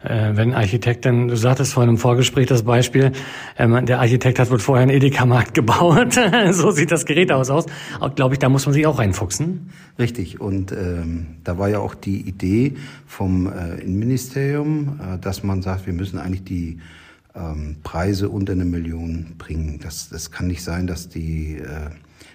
äh, 0.04 0.36
wenn 0.36 0.54
Architekten, 0.54 1.26
du 1.26 1.36
sagtest 1.36 1.72
vorhin 1.72 1.90
im 1.90 1.98
Vorgespräch 1.98 2.46
das 2.46 2.62
Beispiel, 2.62 3.10
ähm, 3.58 3.84
der 3.86 3.98
Architekt 3.98 4.38
hat 4.38 4.52
wohl 4.52 4.60
vorher 4.60 4.84
einen 4.84 4.92
Edeka-Markt 4.92 5.54
gebaut. 5.54 6.16
so 6.52 6.70
sieht 6.70 6.92
das 6.92 7.06
Gerätehaus 7.06 7.50
aus. 7.50 7.66
Auch, 7.98 8.14
glaube 8.14 8.34
ich, 8.34 8.38
da 8.38 8.48
muss 8.48 8.66
man 8.66 8.72
sich 8.72 8.86
auch 8.86 9.00
reinfuchsen. 9.00 9.70
Richtig. 9.98 10.40
Und 10.40 10.70
ähm, 10.70 11.38
da 11.42 11.58
war 11.58 11.68
ja 11.70 11.80
auch 11.80 11.96
die 11.96 12.20
Idee 12.20 12.74
vom 13.04 13.48
äh, 13.48 13.80
Innenministerium, 13.80 15.00
äh, 15.00 15.18
dass 15.18 15.42
man 15.42 15.62
sagt, 15.62 15.86
wir 15.86 15.92
müssen 15.92 16.20
eigentlich 16.20 16.44
die 16.44 16.78
ähm, 17.34 17.76
Preise 17.82 18.28
unter 18.28 18.52
eine 18.52 18.64
Million 18.64 19.34
bringen. 19.38 19.80
Das, 19.82 20.08
das 20.08 20.30
kann 20.30 20.46
nicht 20.46 20.62
sein, 20.62 20.86
dass 20.86 21.08
die, 21.08 21.56
äh, 21.56 21.90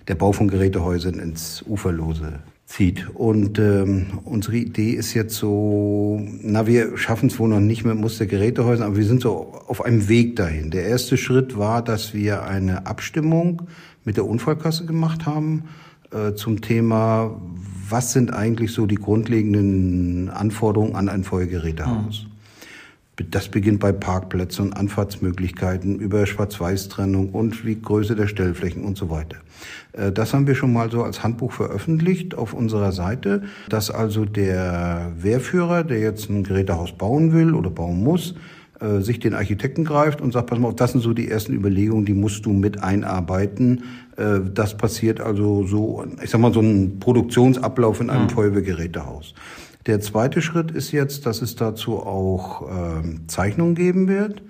der 0.08 0.16
Bau 0.16 0.32
von 0.32 0.48
Gerätehäusern 0.48 1.20
ins 1.20 1.64
Uferlose 1.68 2.40
zieht. 2.66 3.10
Und 3.14 3.60
ähm, 3.60 4.08
unsere 4.24 4.58
Idee 4.58 4.92
ist 4.92 5.14
jetzt 5.14 5.36
so, 5.36 6.20
na, 6.42 6.66
wir 6.66 6.98
schaffen 6.98 7.28
es 7.28 7.38
wohl 7.38 7.50
noch 7.50 7.60
nicht 7.60 7.86
mit 7.86 7.98
Mustergerätehäusern, 7.98 8.88
aber 8.88 8.98
wir 8.98 9.06
sind 9.06 9.22
so 9.22 9.54
auf 9.68 9.86
einem 9.86 10.08
Weg 10.10 10.36
dahin. 10.36 10.72
Der 10.72 10.86
erste 10.86 11.18
Schritt 11.18 11.58
war, 11.58 11.84
dass 11.84 12.14
wir 12.14 12.44
eine 12.44 12.88
Abstimmung 12.88 13.64
mit 14.04 14.18
der 14.18 14.26
Unfallkasse 14.26 14.86
gemacht 14.86 15.26
haben 15.26 15.66
äh, 16.12 16.34
zum 16.34 16.62
Thema, 16.62 17.40
was 17.88 18.14
sind 18.14 18.34
eigentlich 18.34 18.72
so 18.72 18.88
die 18.88 18.96
grundlegenden 18.96 20.30
Anforderungen 20.30 20.96
an 20.96 21.08
ein 21.08 21.24
Feuergerätehaus. 21.24 22.26
Mhm. 22.26 22.35
Das 23.32 23.48
beginnt 23.48 23.80
bei 23.80 23.94
Parkplätzen 23.94 24.68
und 24.68 24.74
Anfahrtsmöglichkeiten 24.74 26.00
über 26.00 26.26
Schwarz-Weiß-Trennung 26.26 27.30
und 27.30 27.66
wie 27.66 27.80
Größe 27.80 28.16
der 28.16 28.28
Stellflächen 28.28 28.84
und 28.84 28.98
so 28.98 29.10
weiter. 29.10 29.38
Äh, 29.94 30.12
das 30.12 30.34
haben 30.34 30.48
wir 30.48 30.56
schon 30.56 30.74
mal 30.74 30.92
so 30.92 31.04
als 31.04 31.24
Handbuch 31.24 31.54
veröffentlicht 31.54 32.36
auf 32.36 32.54
unserer 32.54 32.92
Seite, 32.92 33.44
dass 33.70 33.90
also 33.90 34.26
der 34.26 35.14
Wehrführer, 35.18 35.84
der 35.84 36.00
jetzt 36.00 36.30
ein 36.30 36.44
Gerätehaus 36.44 36.92
bauen 36.92 37.32
will 37.32 37.54
oder 37.54 37.70
bauen 37.70 38.04
muss, 38.04 38.36
äh, 38.82 39.00
sich 39.00 39.20
den 39.20 39.34
Architekten 39.34 39.86
greift 39.86 40.20
und 40.20 40.34
sagt, 40.34 40.48
pass 40.48 40.60
mal, 40.60 40.74
das 40.74 40.92
sind 40.92 41.02
so 41.02 41.14
die 41.14 41.30
ersten 41.30 41.54
Überlegungen, 41.54 42.06
die 42.06 42.14
musst 42.14 42.46
du 42.46 42.52
mit 42.52 42.84
einarbeiten. 42.84 43.84
Äh, 44.18 44.42
das 44.54 44.76
passiert 44.76 45.22
also 45.22 45.66
so, 45.66 46.04
ich 46.22 46.30
sag 46.30 46.42
mal, 46.42 46.54
so 46.54 46.60
ein 46.60 47.00
Produktionsablauf 47.00 48.02
in 48.02 48.10
einem 48.10 48.24
mhm. 48.24 48.30
Feuerwehrgerätehaus. 48.32 49.34
Der 49.86 50.02
zweite 50.02 50.42
Schritt 50.42 50.72
ist 50.72 50.92
jetzt, 50.92 51.28
dass 51.28 51.44
es 51.44 51.56
dazu 51.56 51.98
auch 51.98 52.64
äh, 52.64 53.04
Zeichnungen 53.28 53.76
geben 53.76 54.08
wird, 54.08 54.42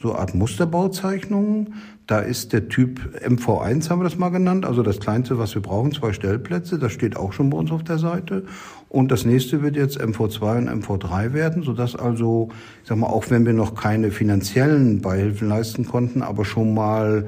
so 0.00 0.14
Art 0.14 0.36
Musterbauzeichnungen. 0.36 1.74
Da 2.06 2.20
ist 2.20 2.52
der 2.52 2.68
Typ 2.68 3.00
MV1, 3.26 3.90
haben 3.90 4.00
wir 4.00 4.04
das 4.04 4.18
mal 4.18 4.28
genannt, 4.28 4.64
also 4.64 4.82
das 4.82 5.00
kleinste, 5.00 5.38
was 5.38 5.54
wir 5.54 5.62
brauchen, 5.62 5.90
zwei 5.90 6.12
Stellplätze. 6.12 6.78
Das 6.78 6.92
steht 6.92 7.16
auch 7.16 7.32
schon 7.32 7.50
bei 7.50 7.56
uns 7.58 7.72
auf 7.72 7.82
der 7.82 7.98
Seite. 7.98 8.44
Und 8.88 9.10
das 9.10 9.24
nächste 9.24 9.62
wird 9.62 9.74
jetzt 9.74 10.00
MV2 10.00 10.58
und 10.58 10.84
MV3 10.84 11.32
werden, 11.32 11.64
sodass 11.64 11.96
also, 11.96 12.50
ich 12.82 12.88
sag 12.88 12.98
mal, 12.98 13.08
auch 13.08 13.30
wenn 13.30 13.46
wir 13.46 13.54
noch 13.54 13.74
keine 13.74 14.12
finanziellen 14.12 15.00
Beihilfen 15.00 15.48
leisten 15.48 15.86
konnten, 15.86 16.22
aber 16.22 16.44
schon 16.44 16.72
mal 16.72 17.26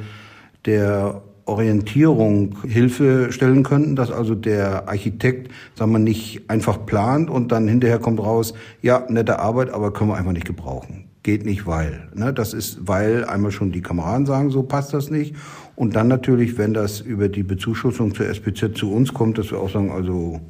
der 0.66 1.22
Orientierung 1.46 2.58
Hilfe 2.66 3.32
stellen 3.32 3.62
könnten, 3.62 3.96
dass 3.96 4.10
also 4.10 4.34
der 4.34 4.88
Architekt, 4.88 5.50
sagen 5.76 5.92
wir, 5.92 6.00
nicht 6.00 6.50
einfach 6.50 6.84
plant 6.84 7.30
und 7.30 7.52
dann 7.52 7.68
hinterher 7.68 8.00
kommt 8.00 8.20
raus, 8.20 8.52
ja, 8.82 9.06
nette 9.08 9.38
Arbeit, 9.38 9.70
aber 9.70 9.92
können 9.92 10.10
wir 10.10 10.16
einfach 10.16 10.32
nicht 10.32 10.46
gebrauchen. 10.46 11.04
Geht 11.22 11.44
nicht, 11.44 11.66
weil. 11.66 12.08
Ne? 12.14 12.32
Das 12.32 12.52
ist, 12.52 12.86
weil 12.86 13.24
einmal 13.24 13.52
schon 13.52 13.72
die 13.72 13.80
Kameraden 13.80 14.26
sagen, 14.26 14.50
so 14.50 14.62
passt 14.64 14.92
das 14.92 15.10
nicht. 15.10 15.34
Und 15.76 15.96
dann 15.96 16.08
natürlich, 16.08 16.58
wenn 16.58 16.74
das 16.74 17.00
über 17.00 17.28
die 17.28 17.42
Bezuschussung 17.42 18.14
zur 18.14 18.26
SPZ 18.26 18.76
zu 18.76 18.92
uns 18.92 19.14
kommt, 19.14 19.38
dass 19.38 19.50
wir 19.50 19.58
auch 19.58 19.70
sagen, 19.70 19.90
also 19.90 20.40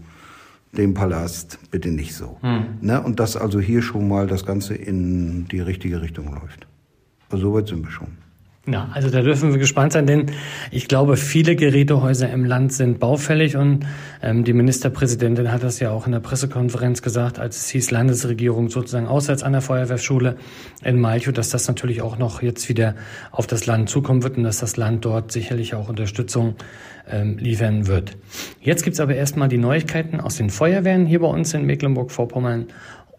dem 0.77 0.95
Palast 0.95 1.59
bitte 1.71 1.91
nicht 1.91 2.15
so. 2.15 2.39
Hm. 2.41 2.65
Ne? 2.81 3.01
Und 3.03 3.21
dass 3.21 3.37
also 3.37 3.61
hier 3.61 3.83
schon 3.83 4.09
mal 4.09 4.27
das 4.27 4.45
Ganze 4.45 4.75
in 4.75 5.47
die 5.49 5.61
richtige 5.61 6.01
Richtung 6.01 6.33
läuft. 6.33 6.67
Also 7.31 7.51
soweit 7.51 7.69
sind 7.69 7.85
wir 7.85 7.91
schon. 7.91 8.26
Ja, 8.69 8.89
also 8.93 9.11
da 9.11 9.23
dürfen 9.23 9.53
wir 9.53 9.61
gespannt 9.61 9.93
sein, 9.93 10.09
denn 10.09 10.27
ich 10.73 10.89
glaube, 10.89 11.17
viele 11.17 11.55
Gerätehäuser 11.55 12.29
im 12.31 12.45
Land 12.45 12.73
sind 12.73 12.99
baufällig 12.99 13.57
und 13.57 13.87
ähm, 14.21 14.43
die 14.43 14.53
Ministerpräsidentin 14.53 15.53
hat 15.53 15.63
das 15.63 15.79
ja 15.79 15.93
auch 15.93 16.07
in 16.07 16.11
der 16.11 16.19
Pressekonferenz 16.19 17.01
gesagt, 17.01 17.39
als 17.39 17.59
es 17.59 17.69
hieß 17.69 17.93
Landesregierung 17.93 18.69
sozusagen 18.69 19.07
auswärts 19.07 19.45
an 19.45 19.53
der 19.53 19.61
Feuerwehrschule 19.61 20.37
in 20.83 20.99
Malchow, 21.01 21.33
dass 21.33 21.51
das 21.51 21.69
natürlich 21.69 22.03
auch 22.03 22.19
noch 22.19 22.43
jetzt 22.43 22.69
wieder 22.69 22.97
auf 23.31 23.47
das 23.47 23.67
Land 23.67 23.89
zukommen 23.89 24.25
wird 24.25 24.37
und 24.37 24.43
dass 24.43 24.59
das 24.59 24.77
Land 24.77 25.05
dort 25.05 25.31
sicherlich 25.31 25.77
auch 25.77 25.89
Unterstützung 25.89 26.57
ähm, 27.09 27.39
liefern 27.39 27.87
wird. 27.87 28.17
Jetzt 28.61 28.83
gibt's 28.83 28.99
aber 28.99 29.15
erstmal 29.15 29.49
die 29.49 29.59
Neuigkeiten 29.59 30.19
aus 30.19 30.39
den 30.39 30.51
Feuerwehren 30.51 31.07
hier 31.07 31.21
bei 31.21 31.29
uns 31.29 31.55
in 31.55 31.67
Mecklenburg-Vorpommern 31.67 32.67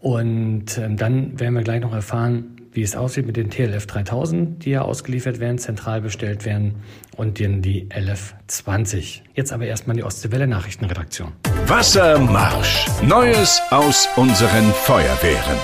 und 0.00 0.76
ähm, 0.76 0.98
dann 0.98 1.40
werden 1.40 1.54
wir 1.54 1.62
gleich 1.62 1.80
noch 1.80 1.94
erfahren, 1.94 2.57
wie 2.72 2.82
es 2.82 2.96
aussieht 2.96 3.26
mit 3.26 3.36
den 3.36 3.50
TLF 3.50 3.86
3000, 3.86 4.64
die 4.64 4.70
ja 4.70 4.82
ausgeliefert 4.82 5.40
werden, 5.40 5.58
zentral 5.58 6.00
bestellt 6.00 6.44
werden 6.44 6.76
und 7.16 7.40
dann 7.40 7.62
die 7.62 7.88
LF 7.94 8.34
20. 8.46 9.24
Jetzt 9.34 9.52
aber 9.52 9.66
erstmal 9.66 9.96
die 9.96 10.04
Ostseewelle 10.04 10.46
Nachrichtenredaktion. 10.46 11.32
Wassermarsch. 11.66 12.86
Neues 13.02 13.60
aus 13.70 14.08
unseren 14.16 14.72
Feuerwehren. 14.72 15.58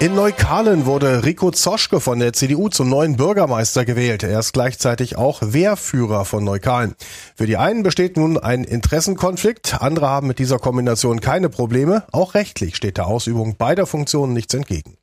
In 0.00 0.14
Neukalen 0.14 0.86
wurde 0.86 1.26
Rico 1.26 1.50
Zoschke 1.50 2.00
von 2.00 2.20
der 2.20 2.32
CDU 2.32 2.70
zum 2.70 2.88
neuen 2.88 3.18
Bürgermeister 3.18 3.84
gewählt. 3.84 4.22
Er 4.22 4.40
ist 4.40 4.54
gleichzeitig 4.54 5.18
auch 5.18 5.42
Wehrführer 5.42 6.24
von 6.24 6.42
Neukalen. 6.42 6.94
Für 7.36 7.44
die 7.44 7.58
einen 7.58 7.82
besteht 7.82 8.16
nun 8.16 8.38
ein 8.38 8.64
Interessenkonflikt, 8.64 9.82
andere 9.82 10.08
haben 10.08 10.26
mit 10.26 10.38
dieser 10.38 10.58
Kombination 10.58 11.20
keine 11.20 11.50
Probleme. 11.50 12.04
Auch 12.12 12.32
rechtlich 12.32 12.76
steht 12.76 12.96
der 12.96 13.08
Ausübung 13.08 13.56
beider 13.58 13.84
Funktionen 13.84 14.32
nichts 14.32 14.54
entgegen. 14.54 14.96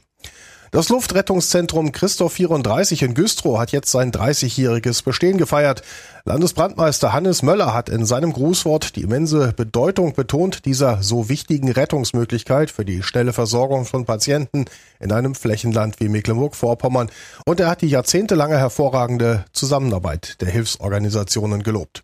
Das 0.72 0.90
Luftrettungszentrum 0.90 1.94
Christoph 1.94 2.34
34 2.34 3.02
in 3.04 3.14
Güstrow 3.14 3.58
hat 3.58 3.72
jetzt 3.72 3.90
sein 3.90 4.12
30-jähriges 4.12 5.02
Bestehen 5.02 5.38
gefeiert. 5.38 5.82
Landesbrandmeister 6.26 7.14
Hannes 7.14 7.42
Möller 7.42 7.74
hat 7.74 7.88
in 7.88 8.06
seinem 8.06 8.34
Grußwort 8.34 8.98
die 8.98 9.04
immense 9.04 9.54
Bedeutung 9.54 10.14
betont 10.14 10.66
dieser 10.66 11.02
so 11.02 11.30
wichtigen 11.30 11.72
Rettungsmöglichkeit 11.72 12.70
für 12.70 12.84
die 12.84 13.02
schnelle 13.02 13.32
Versorgung 13.32 13.86
von 13.86 14.04
Patienten 14.04 14.66
in 15.00 15.14
einem 15.14 15.36
Flächenland 15.36 16.02
wie 16.02 16.10
Mecklenburg-Vorpommern 16.10 17.10
und 17.46 17.62
er 17.62 17.70
hat 17.70 17.82
die 17.82 17.88
jahrzehntelange 17.88 18.58
hervorragende 18.58 19.46
Zusammenarbeit 19.54 20.42
der 20.42 20.50
Hilfsorganisationen 20.50 21.64
gelobt. 21.64 22.04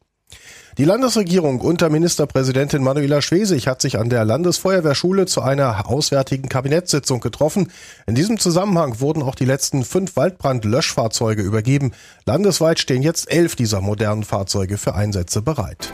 Die 0.80 0.86
Landesregierung 0.86 1.62
unter 1.62 1.92
Ministerpräsidentin 1.92 2.82
Manuela 2.82 3.22
Schwesig 3.22 3.68
hat 3.68 3.80
sich 3.80 4.00
an 4.00 4.10
der 4.10 4.26
Landesfeuerwehrschule 4.26 5.28
zu 5.28 5.44
einer 5.44 5.88
auswärtigen 5.88 6.50
Kabinettssitzung 6.50 7.20
getroffen. 7.20 7.68
In 8.08 8.16
diesem 8.16 8.40
Zusammenhang 8.40 9.00
wurden 9.00 9.22
auch 9.22 9.36
die 9.36 9.46
letzten 9.46 9.84
fünf 9.84 10.16
Waldbrand-Löschfahrzeuge 10.16 11.44
übergeben. 11.44 11.92
Landesweit 12.26 12.80
stehen 12.80 13.04
jetzt 13.04 13.32
elf 13.32 13.56
dieser 13.56 13.82
modernen 13.82 14.24
Fahrzeuge 14.24 14.80
für 14.80 14.96
Einsätze 14.96 15.44
bereit. 15.44 15.92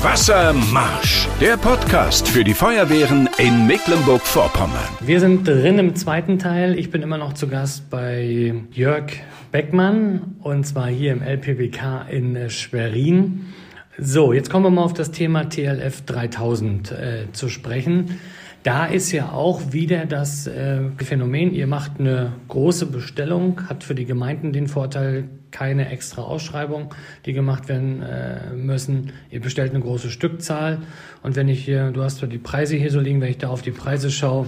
Wassermarsch, 0.00 1.28
der 1.38 1.58
Podcast 1.58 2.26
für 2.26 2.42
die 2.42 2.54
Feuerwehren 2.54 3.28
in 3.36 3.66
Mecklenburg-Vorpommern. 3.66 4.88
Wir 5.00 5.20
sind 5.20 5.46
drin 5.46 5.78
im 5.78 5.94
zweiten 5.94 6.38
Teil. 6.38 6.78
Ich 6.78 6.90
bin 6.90 7.02
immer 7.02 7.18
noch 7.18 7.34
zu 7.34 7.48
Gast 7.48 7.90
bei 7.90 8.54
Jörg 8.70 9.12
Beckmann 9.50 10.36
und 10.40 10.66
zwar 10.66 10.88
hier 10.88 11.12
im 11.12 11.20
LPWK 11.20 12.08
in 12.10 12.48
Schwerin. 12.48 13.52
So, 13.98 14.32
jetzt 14.32 14.48
kommen 14.48 14.64
wir 14.64 14.70
mal 14.70 14.84
auf 14.84 14.94
das 14.94 15.10
Thema 15.10 15.50
TLF 15.50 16.06
3000 16.06 16.92
äh, 16.92 17.24
zu 17.32 17.50
sprechen. 17.50 18.18
Da 18.62 18.86
ist 18.86 19.12
ja 19.12 19.32
auch 19.32 19.72
wieder 19.72 20.06
das 20.06 20.46
äh, 20.46 20.80
Phänomen, 20.96 21.52
ihr 21.52 21.66
macht 21.66 22.00
eine 22.00 22.32
große 22.48 22.86
Bestellung, 22.86 23.68
hat 23.68 23.84
für 23.84 23.94
die 23.94 24.06
Gemeinden 24.06 24.54
den 24.54 24.66
Vorteil, 24.66 25.24
keine 25.50 25.90
extra 25.90 26.22
Ausschreibung, 26.22 26.94
die 27.26 27.34
gemacht 27.34 27.68
werden 27.68 28.00
äh, 28.00 28.54
müssen. 28.54 29.12
Ihr 29.30 29.40
bestellt 29.40 29.72
eine 29.72 29.80
große 29.80 30.08
Stückzahl 30.08 30.78
und 31.22 31.36
wenn 31.36 31.50
ich 31.50 31.62
hier, 31.62 31.90
du 31.90 32.02
hast 32.02 32.18
zwar 32.18 32.30
die 32.30 32.38
Preise 32.38 32.76
hier 32.76 32.90
so 32.90 32.98
liegen, 32.98 33.20
wenn 33.20 33.28
ich 33.28 33.38
da 33.38 33.50
auf 33.50 33.60
die 33.60 33.72
Preise 33.72 34.10
schaue, 34.10 34.46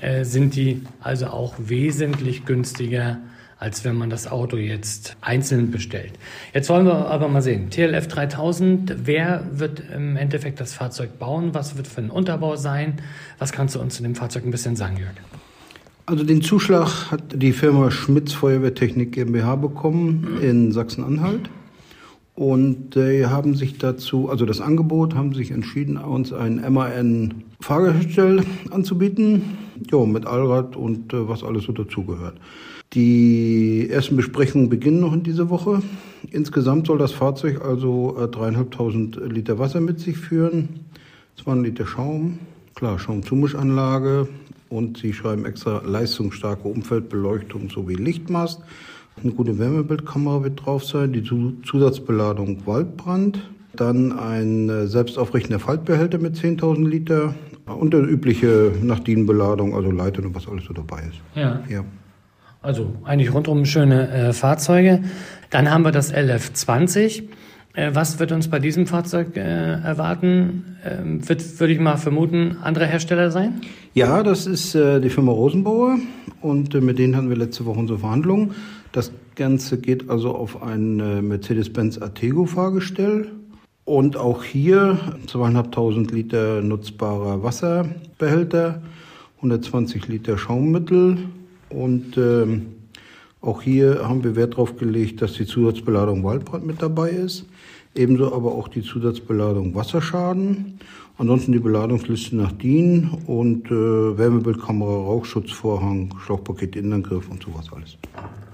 äh, 0.00 0.24
sind 0.24 0.56
die 0.56 0.84
also 1.00 1.26
auch 1.26 1.54
wesentlich 1.58 2.46
günstiger 2.46 3.18
als 3.58 3.84
wenn 3.84 3.96
man 3.96 4.10
das 4.10 4.30
Auto 4.30 4.56
jetzt 4.56 5.16
einzeln 5.20 5.70
bestellt. 5.70 6.12
Jetzt 6.52 6.68
wollen 6.68 6.84
wir 6.84 7.08
aber 7.08 7.28
mal 7.28 7.40
sehen. 7.40 7.70
TLF 7.70 8.06
3000, 8.06 9.06
wer 9.06 9.46
wird 9.52 9.82
im 9.94 10.16
Endeffekt 10.16 10.60
das 10.60 10.74
Fahrzeug 10.74 11.18
bauen? 11.18 11.54
Was 11.54 11.76
wird 11.76 11.86
für 11.86 12.02
ein 12.02 12.10
Unterbau 12.10 12.56
sein? 12.56 13.00
Was 13.38 13.52
kannst 13.52 13.74
du 13.74 13.80
uns 13.80 13.96
zu 13.96 14.02
dem 14.02 14.14
Fahrzeug 14.14 14.44
ein 14.44 14.50
bisschen 14.50 14.76
sagen, 14.76 14.98
Jörg? 14.98 15.14
Also 16.04 16.22
den 16.22 16.42
Zuschlag 16.42 17.10
hat 17.10 17.42
die 17.42 17.52
Firma 17.52 17.90
Schmitz 17.90 18.32
Feuerwehrtechnik 18.32 19.12
GmbH 19.12 19.56
bekommen 19.56 20.38
in 20.40 20.70
Sachsen-Anhalt. 20.70 21.50
Und 22.36 22.96
äh, 22.98 23.24
haben 23.24 23.54
sich 23.54 23.78
dazu, 23.78 24.28
also 24.28 24.44
das 24.44 24.60
Angebot, 24.60 25.14
haben 25.14 25.32
sich 25.32 25.50
entschieden, 25.50 25.96
uns 25.96 26.34
ein 26.34 26.62
MAN 26.70 27.44
Fahrgestell 27.60 28.44
anzubieten. 28.70 29.56
Ja, 29.90 30.04
mit 30.04 30.26
Allrad 30.26 30.76
und 30.76 31.14
äh, 31.14 31.28
was 31.28 31.42
alles 31.42 31.64
so 31.64 31.72
dazugehört. 31.72 32.36
Die 32.92 33.88
ersten 33.90 34.16
Besprechungen 34.16 34.68
beginnen 34.68 35.00
noch 35.00 35.12
in 35.12 35.22
dieser 35.22 35.50
Woche. 35.50 35.82
Insgesamt 36.30 36.86
soll 36.86 36.98
das 36.98 37.12
Fahrzeug 37.12 37.64
also 37.64 38.16
äh, 38.18 38.28
dreieinhalbtausend 38.28 39.20
Liter 39.30 39.58
Wasser 39.58 39.80
mit 39.80 40.00
sich 40.00 40.16
führen, 40.16 40.80
200 41.42 41.66
Liter 41.66 41.86
Schaum, 41.86 42.38
klar, 42.74 42.98
Schaumzumischanlage 42.98 44.28
und 44.68 44.98
sie 44.98 45.12
schreiben 45.12 45.44
extra 45.44 45.82
leistungsstarke 45.84 46.68
Umfeldbeleuchtung 46.68 47.70
sowie 47.70 47.94
Lichtmast. 47.94 48.62
Eine 49.22 49.32
gute 49.32 49.58
Wärmebildkamera 49.58 50.44
wird 50.44 50.64
drauf 50.64 50.84
sein, 50.84 51.12
die 51.12 51.22
Zusatzbeladung 51.22 52.66
Waldbrand, 52.66 53.40
dann 53.74 54.12
ein 54.12 54.68
äh, 54.68 54.86
selbstaufrichtender 54.86 55.58
Faltbehälter 55.58 56.18
mit 56.18 56.36
10.000 56.36 56.86
Liter 56.86 57.34
und 57.66 57.94
eine 57.94 58.06
übliche 58.06 58.72
Nachdienbeladung, 58.82 59.74
also 59.74 59.90
Leitung 59.90 60.26
und 60.26 60.34
was 60.34 60.46
alles 60.46 60.64
so 60.64 60.72
dabei 60.72 61.02
ist. 61.08 61.20
Ja. 61.34 61.62
ja. 61.68 61.84
Also 62.66 62.92
eigentlich 63.04 63.32
rundum 63.32 63.64
schöne 63.64 64.08
äh, 64.08 64.32
Fahrzeuge. 64.32 65.00
Dann 65.50 65.70
haben 65.70 65.84
wir 65.84 65.92
das 65.92 66.12
LF20. 66.12 67.22
Äh, 67.74 67.90
was 67.94 68.18
wird 68.18 68.32
uns 68.32 68.48
bei 68.48 68.58
diesem 68.58 68.88
Fahrzeug 68.88 69.36
äh, 69.36 69.40
erwarten? 69.40 70.76
Ähm, 70.84 71.28
wird, 71.28 71.60
würde 71.60 71.72
ich 71.72 71.78
mal 71.78 71.96
vermuten, 71.96 72.56
andere 72.60 72.86
Hersteller 72.86 73.30
sein? 73.30 73.60
Ja, 73.94 74.24
das 74.24 74.48
ist 74.48 74.74
äh, 74.74 75.00
die 75.00 75.10
Firma 75.10 75.30
Rosenbauer 75.30 75.98
und 76.40 76.74
äh, 76.74 76.80
mit 76.80 76.98
denen 76.98 77.14
hatten 77.14 77.28
wir 77.28 77.36
letzte 77.36 77.64
Woche 77.66 77.78
unsere 77.78 78.00
Verhandlungen. 78.00 78.56
Das 78.90 79.12
Ganze 79.36 79.78
geht 79.78 80.10
also 80.10 80.34
auf 80.34 80.60
ein 80.60 80.98
äh, 80.98 81.22
Mercedes-Benz 81.22 81.98
Artego 81.98 82.46
Fahrgestell 82.46 83.28
und 83.84 84.16
auch 84.16 84.42
hier 84.42 84.98
zweieinhalbtausend 85.28 86.10
Liter 86.10 86.62
nutzbarer 86.62 87.44
Wasserbehälter, 87.44 88.82
120 89.36 90.08
Liter 90.08 90.36
Schaummittel 90.36 91.18
und 91.68 92.16
ähm, 92.16 92.66
auch 93.40 93.62
hier 93.62 94.00
haben 94.08 94.24
wir 94.24 94.34
Wert 94.34 94.54
darauf 94.54 94.76
gelegt, 94.76 95.22
dass 95.22 95.34
die 95.34 95.46
Zusatzbeladung 95.46 96.24
Waldbrand 96.24 96.66
mit 96.66 96.82
dabei 96.82 97.10
ist. 97.10 97.46
Ebenso 97.94 98.34
aber 98.34 98.52
auch 98.52 98.68
die 98.68 98.82
Zusatzbeladung 98.82 99.74
Wasserschaden. 99.74 100.78
Ansonsten 101.18 101.52
die 101.52 101.60
Beladungsliste 101.60 102.36
nach 102.36 102.52
DIN 102.52 103.08
und 103.26 103.66
äh, 103.70 104.18
Wärmebildkamera, 104.18 104.90
Rauchschutzvorhang, 104.90 106.14
Schlauchpaket, 106.22 106.76
Innengriff 106.76 107.30
und 107.30 107.42
sowas 107.42 107.66
alles. 107.74 107.96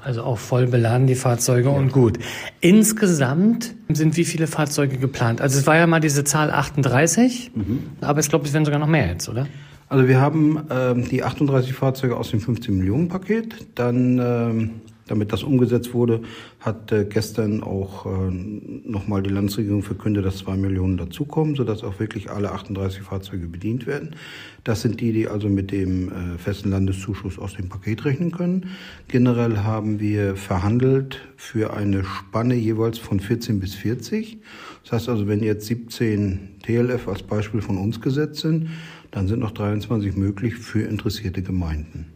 Also 0.04 0.23
auch 0.23 0.38
voll 0.38 0.66
beladen 0.69 1.07
die 1.07 1.16
Fahrzeuge 1.16 1.71
ja. 1.71 1.75
und 1.75 1.92
gut. 1.92 2.19
Insgesamt 2.61 3.75
sind 3.88 4.16
wie 4.16 4.25
viele 4.25 4.47
Fahrzeuge 4.47 4.99
geplant? 4.99 5.40
Also 5.40 5.59
es 5.59 5.66
war 5.66 5.76
ja 5.76 5.87
mal 5.87 6.00
diese 6.00 6.23
Zahl 6.23 6.50
38, 6.50 7.52
mhm. 7.54 7.78
aber 8.00 8.21
ich 8.21 8.28
glaube, 8.28 8.47
es 8.47 8.52
werden 8.52 8.64
sogar 8.64 8.78
noch 8.78 8.88
mehr 8.88 9.09
jetzt, 9.09 9.28
oder? 9.28 9.47
Also 9.93 10.09
wir 10.09 10.23
haben 10.23 10.59
ähm, 10.71 11.07
die 11.07 11.23
38 11.23 11.75
Fahrzeuge 11.75 12.17
aus 12.17 12.31
dem 12.31 12.41
15 12.41 12.79
Millionen 12.79 13.09
Paket. 13.09 13.67
Dann, 13.75 14.19
ähm, 14.19 14.71
damit 15.12 15.31
das 15.31 15.42
umgesetzt 15.42 15.92
wurde, 15.92 16.23
hat 16.59 16.90
äh, 16.90 17.04
gestern 17.04 17.62
auch 17.62 18.07
äh, 18.07 18.31
nochmal 18.31 19.23
die 19.23 19.28
Landesregierung 19.28 19.83
verkündet, 19.83 20.25
dass 20.25 20.38
zwei 20.38 20.57
Millionen 20.57 20.97
dazukommen, 20.97 21.54
sodass 21.54 21.85
auch 21.85 22.00
wirklich 22.00 22.31
alle 22.31 22.50
38 22.52 23.02
Fahrzeuge 23.02 23.47
bedient 23.47 23.87
werden. 23.87 24.16
Das 24.64 24.81
sind 24.81 25.02
die, 25.02 25.12
die 25.12 25.28
also 25.28 25.50
mit 25.50 25.71
dem 25.71 26.09
äh, 26.09 26.38
festen 26.38 26.71
Landeszuschuss 26.71 27.38
aus 27.38 27.54
dem 27.54 27.69
Paket 27.69 28.07
rechnen 28.07 28.31
können. 28.31 28.71
Generell 29.09 29.59
haben 29.59 30.00
wir 30.00 30.35
verhandelt 30.35 31.21
für 31.37 31.75
eine 31.75 32.04
Spanne 32.04 32.54
jeweils 32.54 32.99
von 32.99 33.21
14 33.21 33.61
bis 33.61 33.75
40. 33.75 34.38
Das 34.85 34.92
heißt 34.92 35.09
also, 35.11 35.28
wenn 35.28 35.42
jetzt 35.42 35.66
17 35.66 36.61
TLF 36.62 37.07
als 37.07 37.23
Beispiel 37.23 37.61
von 37.61 37.76
uns 37.76 38.00
gesetzt 38.00 38.40
sind, 38.40 38.71
dann 39.11 39.28
sind 39.28 39.40
noch 39.40 39.50
23 39.50 40.16
möglich 40.16 40.54
für 40.54 40.81
interessierte 40.81 41.42
Gemeinden. 41.42 42.07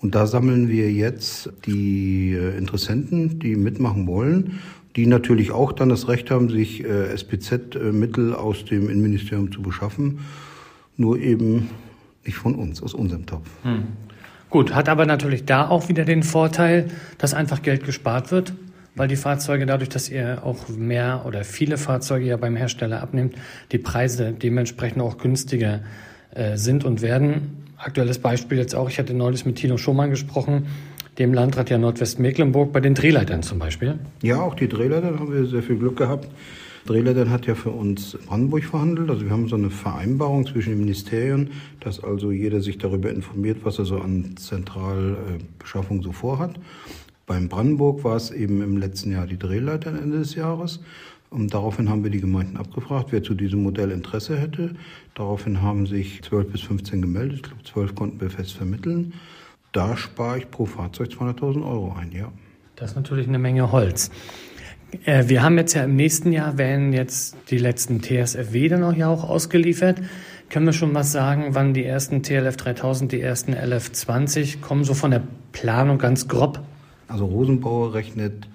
Und 0.00 0.14
da 0.14 0.26
sammeln 0.26 0.68
wir 0.68 0.90
jetzt 0.90 1.50
die 1.66 2.32
äh, 2.32 2.56
Interessenten, 2.56 3.38
die 3.38 3.54
mitmachen 3.54 4.06
wollen, 4.06 4.60
die 4.96 5.06
natürlich 5.06 5.50
auch 5.50 5.72
dann 5.72 5.90
das 5.90 6.08
Recht 6.08 6.30
haben, 6.30 6.48
sich 6.48 6.84
äh, 6.84 7.12
SPZ-Mittel 7.14 8.34
aus 8.34 8.64
dem 8.64 8.88
Innenministerium 8.88 9.52
zu 9.52 9.62
beschaffen, 9.62 10.20
nur 10.96 11.18
eben 11.18 11.70
nicht 12.24 12.36
von 12.36 12.54
uns, 12.54 12.82
aus 12.82 12.94
unserem 12.94 13.26
Topf. 13.26 13.48
Hm. 13.62 13.84
Gut, 14.48 14.74
hat 14.74 14.88
aber 14.88 15.06
natürlich 15.06 15.44
da 15.44 15.68
auch 15.68 15.88
wieder 15.88 16.04
den 16.04 16.22
Vorteil, 16.22 16.90
dass 17.18 17.34
einfach 17.34 17.62
Geld 17.62 17.84
gespart 17.84 18.32
wird, 18.32 18.52
weil 18.96 19.06
die 19.06 19.16
Fahrzeuge 19.16 19.64
dadurch, 19.64 19.90
dass 19.90 20.08
ihr 20.08 20.44
auch 20.44 20.68
mehr 20.68 21.22
oder 21.24 21.44
viele 21.44 21.78
Fahrzeuge 21.78 22.26
ja 22.26 22.36
beim 22.36 22.56
Hersteller 22.56 23.00
abnimmt, 23.00 23.36
die 23.70 23.78
Preise 23.78 24.32
dementsprechend 24.32 25.02
auch 25.02 25.18
günstiger 25.18 25.80
äh, 26.34 26.56
sind 26.56 26.84
und 26.84 27.00
werden. 27.00 27.69
Aktuelles 27.82 28.18
Beispiel 28.18 28.58
jetzt 28.58 28.74
auch, 28.74 28.90
ich 28.90 28.98
hatte 28.98 29.14
neulich 29.14 29.46
mit 29.46 29.56
Tino 29.56 29.78
Schumann 29.78 30.10
gesprochen, 30.10 30.66
dem 31.18 31.32
Landrat 31.32 31.70
ja 31.70 31.78
Nordwestmecklenburg, 31.78 32.74
bei 32.74 32.80
den 32.80 32.94
Drehleitern 32.94 33.42
zum 33.42 33.58
Beispiel. 33.58 33.98
Ja, 34.22 34.42
auch 34.42 34.54
die 34.54 34.68
Drehleitern 34.68 35.18
haben 35.18 35.32
wir 35.32 35.46
sehr 35.46 35.62
viel 35.62 35.76
Glück 35.76 35.96
gehabt. 35.96 36.28
Drehleitern 36.84 37.30
hat 37.30 37.46
ja 37.46 37.54
für 37.54 37.70
uns 37.70 38.18
Brandenburg 38.26 38.64
verhandelt. 38.64 39.08
Also 39.08 39.24
wir 39.24 39.30
haben 39.30 39.48
so 39.48 39.56
eine 39.56 39.70
Vereinbarung 39.70 40.46
zwischen 40.46 40.70
den 40.70 40.80
Ministerien, 40.80 41.52
dass 41.80 42.04
also 42.04 42.30
jeder 42.30 42.60
sich 42.60 42.76
darüber 42.76 43.10
informiert, 43.10 43.58
was 43.64 43.78
er 43.78 43.86
so 43.86 43.98
an 43.98 44.34
Zentralbeschaffung 44.36 46.02
so 46.02 46.12
vorhat. 46.12 46.56
Beim 47.26 47.48
Brandenburg 47.48 48.04
war 48.04 48.16
es 48.16 48.30
eben 48.30 48.60
im 48.60 48.76
letzten 48.76 49.12
Jahr 49.12 49.26
die 49.26 49.38
Drehleitern 49.38 49.96
Ende 49.96 50.18
des 50.18 50.34
Jahres. 50.34 50.80
Und 51.30 51.54
daraufhin 51.54 51.88
haben 51.88 52.02
wir 52.02 52.10
die 52.10 52.20
Gemeinden 52.20 52.56
abgefragt, 52.56 53.08
wer 53.10 53.22
zu 53.22 53.34
diesem 53.34 53.62
Modell 53.62 53.92
Interesse 53.92 54.36
hätte. 54.36 54.74
Daraufhin 55.14 55.62
haben 55.62 55.86
sich 55.86 56.22
12 56.22 56.50
bis 56.50 56.60
15 56.62 57.00
gemeldet. 57.00 57.36
Ich 57.36 57.42
glaube, 57.42 57.62
12 57.62 57.94
konnten 57.94 58.20
wir 58.20 58.30
fest 58.30 58.52
vermitteln. 58.52 59.14
Da 59.70 59.96
spare 59.96 60.38
ich 60.38 60.50
pro 60.50 60.66
Fahrzeug 60.66 61.10
200.000 61.10 61.64
Euro 61.64 61.94
ein, 61.96 62.10
ja. 62.10 62.32
Das 62.74 62.90
ist 62.90 62.96
natürlich 62.96 63.28
eine 63.28 63.38
Menge 63.38 63.70
Holz. 63.70 64.10
Äh, 65.04 65.28
wir 65.28 65.42
haben 65.42 65.56
jetzt 65.56 65.74
ja 65.74 65.84
im 65.84 65.94
nächsten 65.94 66.32
Jahr, 66.32 66.58
werden 66.58 66.92
jetzt 66.92 67.36
die 67.50 67.58
letzten 67.58 68.02
TSFW 68.02 68.68
dann 68.68 68.82
auch 68.82 68.94
ja 68.94 69.08
auch 69.08 69.22
ausgeliefert. 69.22 70.00
Können 70.48 70.66
wir 70.66 70.72
schon 70.72 70.92
was 70.94 71.12
sagen, 71.12 71.50
wann 71.50 71.74
die 71.74 71.84
ersten 71.84 72.24
TLF 72.24 72.56
3000, 72.56 73.12
die 73.12 73.20
ersten 73.20 73.52
LF 73.52 73.92
20 73.92 74.60
kommen, 74.60 74.82
so 74.82 74.94
von 74.94 75.12
der 75.12 75.22
Planung 75.52 75.98
ganz 75.98 76.26
grob? 76.26 76.60
Also 77.06 77.26
Rosenbauer 77.26 77.94
rechnet 77.94 78.48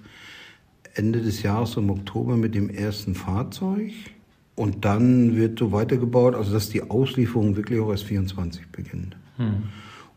Ende 0.96 1.22
des 1.22 1.44
Jahres 1.44 1.78
im 1.78 1.90
Oktober 1.90 2.38
mit 2.38 2.56
dem 2.56 2.70
ersten 2.70 3.16
Fahrzeug. 3.16 3.92
Und 4.56 4.86
dann 4.86 5.36
wird 5.36 5.60
so 5.60 5.72
weitergebaut, 5.72 6.34
also 6.34 6.54
dass 6.54 6.70
die 6.70 6.90
Auslieferung 6.90 7.58
wirklich 7.58 7.80
auch 7.80 7.92
erst 7.92 8.06
24 8.06 8.68
beginnt. 8.72 9.18
Hm. 9.38 9.64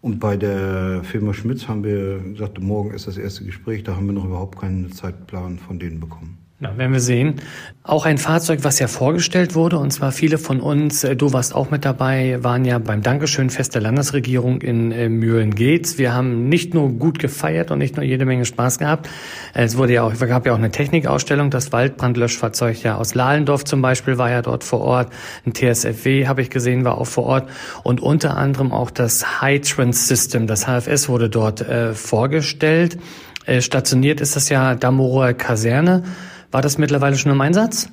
Und 0.00 0.20
bei 0.20 0.36
der 0.36 1.02
Firma 1.02 1.34
Schmitz 1.34 1.66
haben 1.66 1.82
wir 1.82 2.20
gesagt, 2.20 2.60
morgen 2.60 2.92
ist 2.92 3.08
das 3.08 3.16
erste 3.16 3.44
Gespräch, 3.44 3.82
da 3.82 3.96
haben 3.96 4.06
wir 4.06 4.12
noch 4.12 4.26
überhaupt 4.26 4.60
keinen 4.60 4.92
Zeitplan 4.92 5.58
von 5.58 5.80
denen 5.80 5.98
bekommen. 5.98 6.38
Na, 6.60 6.76
werden 6.76 6.92
wir 6.92 6.98
sehen. 6.98 7.36
Auch 7.84 8.04
ein 8.04 8.18
Fahrzeug, 8.18 8.64
was 8.64 8.80
ja 8.80 8.88
vorgestellt 8.88 9.54
wurde, 9.54 9.78
und 9.78 9.92
zwar 9.92 10.10
viele 10.10 10.38
von 10.38 10.58
uns, 10.60 11.04
äh, 11.04 11.14
du 11.14 11.32
warst 11.32 11.54
auch 11.54 11.70
mit 11.70 11.84
dabei, 11.84 12.38
waren 12.42 12.64
ja 12.64 12.80
beim 12.80 13.00
Dankeschönfest 13.00 13.76
der 13.76 13.82
Landesregierung 13.82 14.60
in 14.60 14.90
äh, 14.90 15.08
Mühlen-Geetz. 15.08 15.98
Wir 15.98 16.14
haben 16.14 16.48
nicht 16.48 16.74
nur 16.74 16.90
gut 16.90 17.20
gefeiert 17.20 17.70
und 17.70 17.78
nicht 17.78 17.94
nur 17.94 18.04
jede 18.04 18.24
Menge 18.24 18.44
Spaß 18.44 18.80
gehabt. 18.80 19.08
Es 19.54 19.76
wurde 19.76 19.92
ja 19.92 20.02
auch, 20.02 20.12
es 20.12 20.18
gab 20.18 20.46
ja 20.46 20.52
auch 20.52 20.58
eine 20.58 20.72
Technikausstellung. 20.72 21.50
Das 21.50 21.70
Waldbrandlöschfahrzeug 21.70 22.82
ja 22.82 22.96
aus 22.96 23.14
Lahlendorf 23.14 23.64
zum 23.64 23.80
Beispiel 23.80 24.18
war 24.18 24.28
ja 24.28 24.42
dort 24.42 24.64
vor 24.64 24.80
Ort. 24.80 25.12
Ein 25.46 25.54
TSFW 25.54 26.26
habe 26.26 26.42
ich 26.42 26.50
gesehen, 26.50 26.84
war 26.84 26.98
auch 26.98 27.06
vor 27.06 27.26
Ort. 27.26 27.48
Und 27.84 28.00
unter 28.00 28.36
anderem 28.36 28.72
auch 28.72 28.90
das 28.90 29.40
Hydrant 29.40 29.94
System, 29.94 30.48
das 30.48 30.66
HFS 30.66 31.08
wurde 31.08 31.30
dort 31.30 31.60
äh, 31.60 31.94
vorgestellt. 31.94 32.98
Äh, 33.46 33.62
stationiert 33.62 34.20
ist 34.20 34.34
das 34.34 34.48
ja 34.48 34.74
Damorer 34.74 35.34
Kaserne. 35.34 36.02
War 36.50 36.62
das 36.62 36.78
mittlerweile 36.78 37.16
schon 37.16 37.32
im 37.32 37.40
Einsatz? 37.40 37.90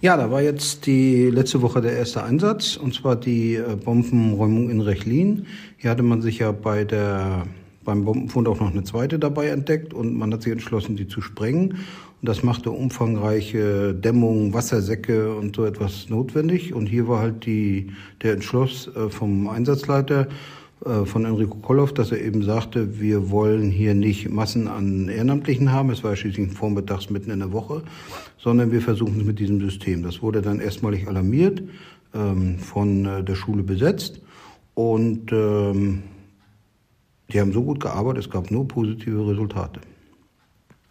Ja, 0.00 0.16
da 0.16 0.30
war 0.30 0.40
jetzt 0.40 0.86
die 0.86 1.28
letzte 1.30 1.62
Woche 1.62 1.80
der 1.80 1.92
erste 1.96 2.22
Einsatz, 2.22 2.76
und 2.76 2.94
zwar 2.94 3.16
die 3.16 3.54
äh, 3.54 3.76
Bombenräumung 3.76 4.70
in 4.70 4.80
Rechlin. 4.80 5.46
Hier 5.78 5.90
hatte 5.90 6.04
man 6.04 6.22
sich 6.22 6.38
ja 6.38 6.52
bei 6.52 6.84
der, 6.84 7.46
beim 7.84 8.04
Bombenfund 8.04 8.46
auch 8.46 8.60
noch 8.60 8.70
eine 8.70 8.84
zweite 8.84 9.18
dabei 9.18 9.48
entdeckt 9.48 9.92
und 9.92 10.14
man 10.14 10.32
hat 10.32 10.42
sich 10.42 10.52
entschlossen, 10.52 10.96
die 10.96 11.08
zu 11.08 11.20
sprengen. 11.20 11.78
Und 12.20 12.28
das 12.28 12.42
machte 12.42 12.70
umfangreiche 12.70 13.92
Dämmung, 13.94 14.54
Wassersäcke 14.54 15.34
und 15.34 15.56
so 15.56 15.64
etwas 15.64 16.08
notwendig. 16.08 16.74
Und 16.74 16.86
hier 16.86 17.08
war 17.08 17.20
halt 17.20 17.44
die, 17.44 17.92
der 18.22 18.34
Entschluss 18.34 18.88
äh, 18.94 19.08
vom 19.08 19.48
Einsatzleiter, 19.48 20.28
von 20.80 21.24
Enrico 21.24 21.56
Kolloff, 21.56 21.94
dass 21.94 22.12
er 22.12 22.20
eben 22.20 22.42
sagte, 22.42 23.00
wir 23.00 23.30
wollen 23.30 23.70
hier 23.70 23.94
nicht 23.94 24.28
Massen 24.28 24.68
an 24.68 25.08
Ehrenamtlichen 25.08 25.72
haben, 25.72 25.90
es 25.90 26.04
war 26.04 26.14
schließlich 26.14 26.52
vormittags 26.52 27.08
mitten 27.08 27.30
in 27.30 27.38
der 27.38 27.52
Woche, 27.52 27.82
sondern 28.38 28.70
wir 28.70 28.82
versuchen 28.82 29.20
es 29.20 29.26
mit 29.26 29.38
diesem 29.38 29.60
System. 29.60 30.02
Das 30.02 30.20
wurde 30.20 30.42
dann 30.42 30.60
erstmalig 30.60 31.08
alarmiert, 31.08 31.62
ähm, 32.14 32.58
von 32.58 33.06
äh, 33.06 33.24
der 33.24 33.34
Schule 33.34 33.62
besetzt 33.62 34.20
und 34.74 35.32
ähm, 35.32 36.02
die 37.32 37.40
haben 37.40 37.52
so 37.52 37.62
gut 37.62 37.80
gearbeitet, 37.80 38.24
es 38.24 38.30
gab 38.30 38.50
nur 38.50 38.68
positive 38.68 39.28
Resultate. 39.28 39.80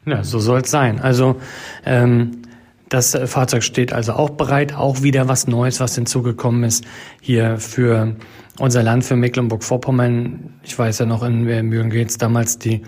Ja, 0.05 0.23
so 0.23 0.39
soll 0.39 0.61
es 0.61 0.71
sein. 0.71 0.99
Also 0.99 1.37
ähm, 1.85 2.41
das 2.95 3.17
Fahrzeug 3.25 3.61
steht 3.61 3.91
also 3.91 4.13
auch 4.13 4.29
bereit, 4.29 4.73
auch 4.73 5.01
wieder 5.01 5.27
was 5.27 5.47
Neues, 5.47 5.81
was 5.81 5.95
hinzugekommen 5.95 6.63
ist 6.63 6.85
hier 7.19 7.57
für 7.57 8.15
unser 8.57 8.83
Land, 8.83 9.03
für 9.03 9.17
Mecklenburg-Vorpommern. 9.17 10.53
Ich 10.63 10.79
weiß 10.79 10.99
ja 10.99 11.05
noch, 11.05 11.21
in 11.21 11.43
Mühlen 11.43 11.89
geht's 11.89 12.17
damals 12.17 12.57
die 12.57 12.83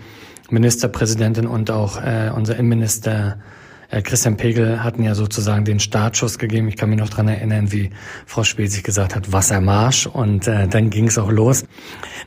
Ministerpräsidentin 0.49 1.45
und 1.45 1.69
auch 1.71 2.01
äh, 2.01 2.31
unser 2.33 2.55
Innenminister 2.55 3.33
äh, 3.33 3.56
Christian 3.89 4.36
Pegel 4.36 4.84
hatten 4.84 5.04
ja 5.04 5.15
sozusagen 5.15 5.63
den 5.63 5.80
Startschuss 5.80 6.38
gegeben. 6.38 6.67
Ich 6.67 6.76
kann 6.76 6.89
mich 6.89 7.00
noch 7.00 7.10
dran 7.10 7.28
erinnern, 7.28 7.71
wie 7.71 7.89
Frau 8.26 8.43
Spezig 8.43 8.84
gesagt 8.84 9.15
hat, 9.15 9.32
Wassermarsch 9.32 10.08
und 10.08 10.47
äh, 10.47 10.67
dann 10.67 10.89
ging 10.89 11.08
es 11.08 11.17
auch 11.17 11.32
los. 11.32 11.65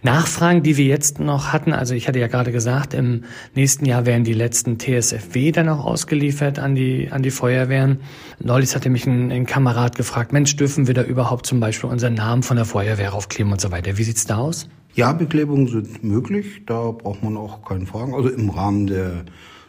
Nachfragen, 0.03 0.62
die 0.62 0.77
wir 0.77 0.87
jetzt 0.87 1.20
noch 1.20 1.53
hatten, 1.53 1.73
also 1.73 1.94
ich 1.94 2.09
hatte 2.09 2.18
ja 2.18 2.29
gerade 2.29 2.53
gesagt, 2.53 2.94
im 2.94 3.25
nächsten 3.55 3.85
Jahr 3.85 4.07
werden 4.07 4.25
die 4.25 4.33
letzten 4.33 4.79
TSFW 4.79 5.53
dann 5.53 5.68
auch 5.68 5.85
ausgeliefert 5.85 6.59
an 6.59 6.75
die, 6.75 7.09
an 7.11 7.23
die 7.23 7.31
Feuerwehren. 7.31 8.01
Neulich 8.38 8.75
hatte 8.75 8.88
mich 8.88 9.07
ein, 9.07 9.31
ein 9.31 9.44
Kamerad 9.44 9.96
gefragt, 9.96 10.33
Mensch, 10.33 10.57
dürfen 10.57 10.87
wir 10.87 10.94
da 10.94 11.03
überhaupt 11.03 11.44
zum 11.44 11.61
Beispiel 11.61 11.90
unseren 11.90 12.14
Namen 12.14 12.42
von 12.42 12.57
der 12.57 12.64
Feuerwehr 12.64 13.12
aufkleben 13.12 13.53
und 13.53 13.61
so 13.61 13.70
weiter. 13.70 13.99
Wie 13.99 14.05
sieht's 14.05 14.25
da 14.25 14.38
aus? 14.38 14.68
Ja, 14.94 15.12
Beklebungen 15.12 15.68
sind 15.68 16.03
möglich. 16.03 16.62
Da 16.66 16.90
braucht 16.90 17.23
man 17.23 17.37
auch 17.37 17.62
keine 17.62 17.87
Fragen. 17.87 18.14
Also 18.14 18.29
im 18.29 18.51
Rahmen 18.51 18.87
der 18.87 19.25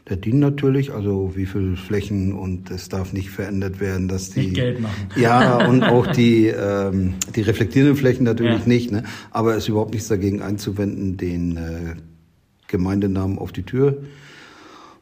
Der 0.10 0.18
DIN 0.18 0.40
natürlich, 0.40 0.92
also 0.92 1.34
wie 1.36 1.46
viel 1.46 1.76
Flächen 1.76 2.34
und 2.34 2.72
es 2.72 2.90
darf 2.90 3.14
nicht 3.14 3.30
verändert 3.30 3.80
werden, 3.80 4.08
dass 4.08 4.32
die 4.32 4.42
nicht 4.42 4.56
Geld 4.56 4.82
machen. 4.82 5.10
Ja 5.16 5.66
und 5.70 5.84
auch 5.84 6.08
die 6.08 6.48
ähm, 6.48 7.14
die 7.36 7.42
reflektierenden 7.42 7.96
Flächen 7.96 8.24
natürlich 8.24 8.62
ja. 8.62 8.68
nicht, 8.68 8.92
ne? 8.92 9.04
Aber 9.30 9.52
es 9.52 9.64
ist 9.64 9.70
überhaupt 9.70 9.94
nichts 9.94 10.08
dagegen 10.08 10.42
einzuwenden, 10.42 11.18
den 11.18 11.58
äh, 11.58 11.96
Gemeindenamen 12.68 13.38
auf 13.38 13.52
die 13.52 13.64
Tür 13.64 14.02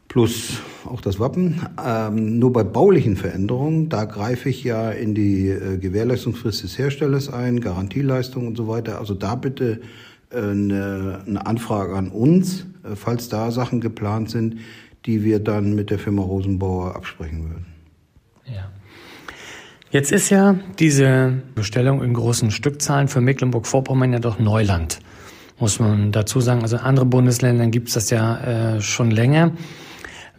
plus 0.10 0.62
auch 0.86 1.00
das 1.00 1.20
Wappen. 1.20 1.62
Ähm, 1.84 2.40
nur 2.40 2.52
bei 2.52 2.64
baulichen 2.64 3.16
Veränderungen, 3.16 3.88
da 3.88 4.04
greife 4.04 4.50
ich 4.50 4.64
ja 4.64 4.90
in 4.90 5.16
die 5.16 5.48
äh, 5.48 5.78
Gewährleistungsfrist 5.78 6.64
des 6.64 6.78
Herstellers 6.78 7.32
ein, 7.32 7.62
Garantieleistung 7.62 8.48
und 8.48 8.58
so 8.58 8.68
weiter. 8.68 9.00
Also 9.00 9.14
da 9.14 9.36
bitte 9.36 9.80
äh, 10.32 10.38
eine, 10.38 11.22
eine 11.26 11.46
Anfrage 11.46 11.96
an 11.96 12.10
uns, 12.10 12.66
äh, 12.84 12.96
falls 12.96 13.30
da 13.30 13.52
Sachen 13.52 13.80
geplant 13.80 14.32
sind, 14.32 14.58
die 15.10 15.24
wir 15.24 15.40
dann 15.40 15.74
mit 15.74 15.90
der 15.90 15.98
Firma 15.98 16.22
Rosenbauer 16.22 16.96
absprechen 16.96 17.50
würden. 17.50 17.66
Ja. 18.46 18.70
Jetzt 19.90 20.12
ist 20.12 20.30
ja 20.30 20.60
diese 20.78 21.42
Bestellung 21.56 22.04
in 22.04 22.14
großen 22.14 22.52
Stückzahlen 22.52 23.08
für 23.08 23.20
Mecklenburg-Vorpommern 23.20 24.14
ja 24.14 24.20
doch 24.20 24.38
Neuland, 24.38 25.00
muss 25.58 25.80
man 25.80 26.12
dazu 26.12 26.42
sagen. 26.42 26.62
Also 26.62 26.76
in 26.76 26.84
anderen 26.84 27.10
Bundesländern 27.10 27.72
gibt 27.72 27.88
es 27.88 27.96
das 27.96 28.12
ja 28.12 28.76
äh, 28.76 28.82
schon 28.82 29.10
länger. 29.10 29.54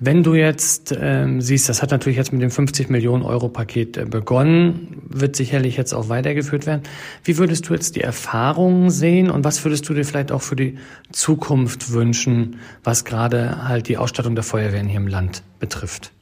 Wenn 0.02 0.22
du 0.22 0.34
jetzt 0.34 0.96
ähm, 0.98 1.42
siehst, 1.42 1.68
das 1.68 1.82
hat 1.82 1.90
natürlich 1.90 2.16
jetzt 2.16 2.32
mit 2.32 2.40
dem 2.40 2.50
50 2.50 2.88
Millionen 2.88 3.22
Euro 3.22 3.50
Paket 3.50 3.98
äh, 3.98 4.06
begonnen, 4.06 5.02
wird 5.06 5.36
sicherlich 5.36 5.76
jetzt 5.76 5.92
auch 5.92 6.08
weitergeführt 6.08 6.64
werden. 6.64 6.84
Wie 7.22 7.36
würdest 7.36 7.68
du 7.68 7.74
jetzt 7.74 7.96
die 7.96 8.00
Erfahrungen 8.00 8.88
sehen 8.88 9.30
und 9.30 9.44
was 9.44 9.62
würdest 9.62 9.86
du 9.90 9.92
dir 9.92 10.06
vielleicht 10.06 10.32
auch 10.32 10.40
für 10.40 10.56
die 10.56 10.78
Zukunft 11.12 11.92
wünschen, 11.92 12.56
was 12.82 13.04
gerade 13.04 13.68
halt 13.68 13.88
die 13.88 13.98
Ausstattung 13.98 14.34
der 14.34 14.42
Feuerwehren 14.42 14.88
hier 14.88 15.00
im 15.00 15.06
Land 15.06 15.42
betrifft? 15.58 16.12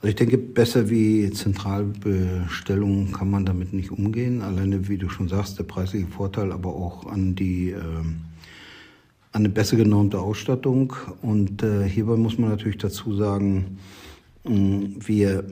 Also 0.00 0.08
ich 0.08 0.16
denke, 0.16 0.36
besser 0.36 0.90
wie 0.90 1.30
Zentralbestellungen 1.30 3.12
kann 3.12 3.30
man 3.30 3.46
damit 3.46 3.72
nicht 3.72 3.92
umgehen. 3.92 4.42
Alleine, 4.42 4.88
wie 4.88 4.98
du 4.98 5.08
schon 5.08 5.28
sagst, 5.28 5.56
der 5.56 5.64
preisliche 5.64 6.08
Vorteil, 6.08 6.50
aber 6.50 6.70
auch 6.70 7.06
an 7.06 7.36
die 7.36 7.70
ähm 7.70 8.22
eine 9.32 9.48
besser 9.48 9.76
genormte 9.76 10.20
Ausstattung. 10.20 10.94
Und 11.22 11.62
äh, 11.62 11.88
hierbei 11.88 12.16
muss 12.16 12.38
man 12.38 12.50
natürlich 12.50 12.78
dazu 12.78 13.14
sagen, 13.14 13.78
wir 14.44 15.44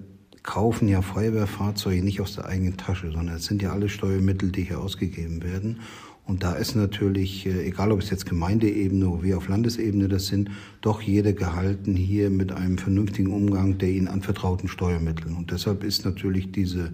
kaufen 0.43 0.89
ja 0.89 1.03
Feuerwehrfahrzeuge 1.03 2.03
nicht 2.03 2.21
aus 2.21 2.35
der 2.35 2.47
eigenen 2.47 2.77
Tasche, 2.77 3.13
sondern 3.13 3.37
es 3.37 3.45
sind 3.45 3.63
ja 3.63 3.73
alle 3.73 3.89
Steuermittel, 3.89 4.51
die 4.51 4.65
hier 4.65 4.81
ausgegeben 4.81 5.43
werden. 5.43 5.81
Und 6.27 6.45
da 6.45 6.53
ist 6.53 6.77
natürlich, 6.77 7.47
äh, 7.47 7.67
egal 7.67 7.91
ob 7.91 8.01
es 8.01 8.11
jetzt 8.11 8.25
Gemeindeebene 8.25 9.09
oder 9.09 9.23
wie 9.25 9.35
auf 9.35 9.49
Landesebene 9.49 10.07
das 10.07 10.27
sind, 10.27 10.51
doch 10.81 11.03
jeder 11.03 11.33
gehalten 11.33 11.97
hier 11.97 12.31
mit 12.31 12.53
einem 12.53 12.79
vernünftigen 12.79 13.33
Umgang 13.33 13.79
der 13.79 13.91
ihnen 13.91 14.07
anvertrauten 14.07 14.69
Steuermittel. 14.69 15.35
Und 15.35 15.51
deshalb 15.51 15.83
ist 15.83 16.05
natürlich 16.05 16.53
diese 16.53 16.93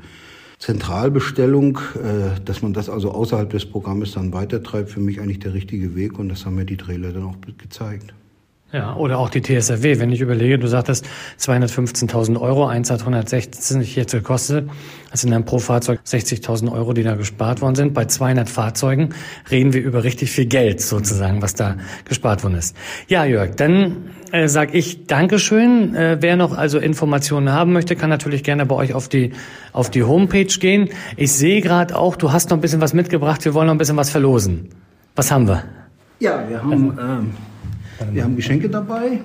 Zentralbestellung, 0.58 1.78
äh, 1.96 2.40
dass 2.44 2.62
man 2.62 2.72
das 2.72 2.88
also 2.88 3.10
außerhalb 3.12 3.50
des 3.50 3.66
Programmes 3.66 4.12
dann 4.12 4.32
weitertreibt, 4.32 4.90
für 4.90 5.00
mich 5.00 5.20
eigentlich 5.20 5.40
der 5.40 5.54
richtige 5.54 5.94
Weg 5.94 6.18
und 6.18 6.28
das 6.28 6.46
haben 6.46 6.54
mir 6.54 6.64
die 6.64 6.76
Trailer 6.76 7.12
dann 7.12 7.24
auch 7.24 7.36
gezeigt. 7.58 8.14
Ja, 8.72 8.96
oder 8.96 9.18
auch 9.18 9.30
die 9.30 9.42
TSRW. 9.42 10.00
Wenn 10.00 10.10
ich 10.10 10.20
überlege, 10.20 10.58
du 10.58 10.66
sagtest 10.66 11.06
215.000 11.38 12.40
Euro, 12.40 12.66
eins 12.66 12.90
hat 12.90 13.00
160 13.00 13.94
jetzt 13.94 14.10
gekostet. 14.10 14.68
Das 15.12 15.20
sind 15.20 15.30
dann 15.30 15.44
pro 15.44 15.60
Fahrzeug 15.60 16.00
60.000 16.04 16.72
Euro, 16.72 16.92
die 16.92 17.04
da 17.04 17.14
gespart 17.14 17.62
worden 17.62 17.76
sind. 17.76 17.94
Bei 17.94 18.06
200 18.06 18.50
Fahrzeugen 18.50 19.10
reden 19.52 19.72
wir 19.72 19.82
über 19.82 20.02
richtig 20.02 20.32
viel 20.32 20.46
Geld 20.46 20.80
sozusagen, 20.80 21.42
was 21.42 21.54
da 21.54 21.76
gespart 22.06 22.42
worden 22.42 22.56
ist. 22.56 22.76
Ja, 23.06 23.24
Jörg, 23.24 23.54
dann 23.54 24.10
äh, 24.32 24.48
sage 24.48 24.76
ich 24.76 25.06
Dankeschön. 25.06 25.94
Äh, 25.94 26.16
wer 26.20 26.34
noch 26.34 26.58
also 26.58 26.80
Informationen 26.80 27.52
haben 27.52 27.72
möchte, 27.72 27.94
kann 27.94 28.10
natürlich 28.10 28.42
gerne 28.42 28.66
bei 28.66 28.74
euch 28.74 28.94
auf 28.94 29.08
die, 29.08 29.32
auf 29.72 29.90
die 29.90 30.02
Homepage 30.02 30.44
gehen. 30.44 30.88
Ich 31.16 31.32
sehe 31.32 31.60
gerade 31.60 31.96
auch, 31.96 32.16
du 32.16 32.32
hast 32.32 32.50
noch 32.50 32.58
ein 32.58 32.62
bisschen 32.62 32.80
was 32.80 32.94
mitgebracht. 32.94 33.44
Wir 33.44 33.54
wollen 33.54 33.68
noch 33.68 33.74
ein 33.74 33.78
bisschen 33.78 33.96
was 33.96 34.10
verlosen. 34.10 34.70
Was 35.14 35.30
haben 35.30 35.46
wir? 35.46 35.62
Ja, 36.18 36.44
wir 36.48 36.62
haben... 36.64 36.98
Ähm 37.00 37.30
wir 38.12 38.24
haben 38.24 38.36
Geschenke 38.36 38.68
dabei, 38.68 39.20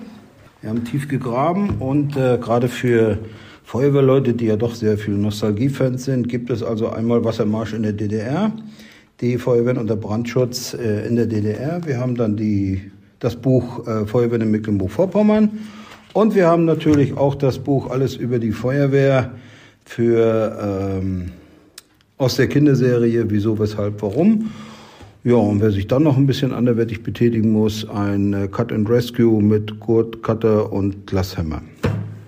wir 0.61 0.69
haben 0.69 0.85
tief 0.85 1.07
gegraben 1.07 1.77
und 1.79 2.15
äh, 2.15 2.37
gerade 2.37 2.67
für 2.67 3.17
Feuerwehrleute, 3.63 4.33
die 4.33 4.45
ja 4.45 4.55
doch 4.55 4.75
sehr 4.75 4.97
viel 4.97 5.15
Nostalgiefans 5.15 6.05
sind, 6.05 6.29
gibt 6.29 6.49
es 6.49 6.63
also 6.63 6.89
einmal 6.89 7.23
Wassermarsch 7.23 7.73
in 7.73 7.83
der 7.83 7.93
DDR, 7.93 8.51
die 9.19 9.37
Feuerwehren 9.37 9.77
unter 9.77 9.95
Brandschutz 9.95 10.73
äh, 10.73 11.07
in 11.07 11.15
der 11.15 11.25
DDR. 11.25 11.81
Wir 11.85 11.99
haben 11.99 12.15
dann 12.15 12.37
die, 12.37 12.91
das 13.19 13.35
Buch 13.35 13.87
äh, 13.87 14.05
Feuerwehren 14.05 14.41
in 14.41 14.51
Mecklenburg-Vorpommern 14.51 15.49
und 16.13 16.35
wir 16.35 16.47
haben 16.47 16.65
natürlich 16.65 17.15
auch 17.17 17.35
das 17.35 17.59
Buch 17.59 17.89
Alles 17.89 18.15
über 18.15 18.39
die 18.39 18.51
Feuerwehr 18.51 19.31
für 19.85 20.99
ähm, 21.01 21.31
aus 22.17 22.35
der 22.35 22.47
Kinderserie 22.47 23.25
Wieso, 23.29 23.57
Weshalb, 23.57 24.01
Warum. 24.01 24.51
Ja, 25.23 25.35
und 25.35 25.61
wer 25.61 25.69
sich 25.69 25.85
dann 25.85 26.01
noch 26.01 26.17
ein 26.17 26.25
bisschen 26.25 26.51
anderweitig 26.51 27.03
betätigen 27.03 27.51
muss, 27.51 27.87
ein 27.87 28.33
äh, 28.33 28.47
Cut 28.47 28.71
and 28.71 28.89
Rescue 28.89 29.43
mit 29.43 29.79
Gurt, 29.79 30.23
Cutter 30.23 30.73
und 30.73 31.05
Glashammer. 31.05 31.61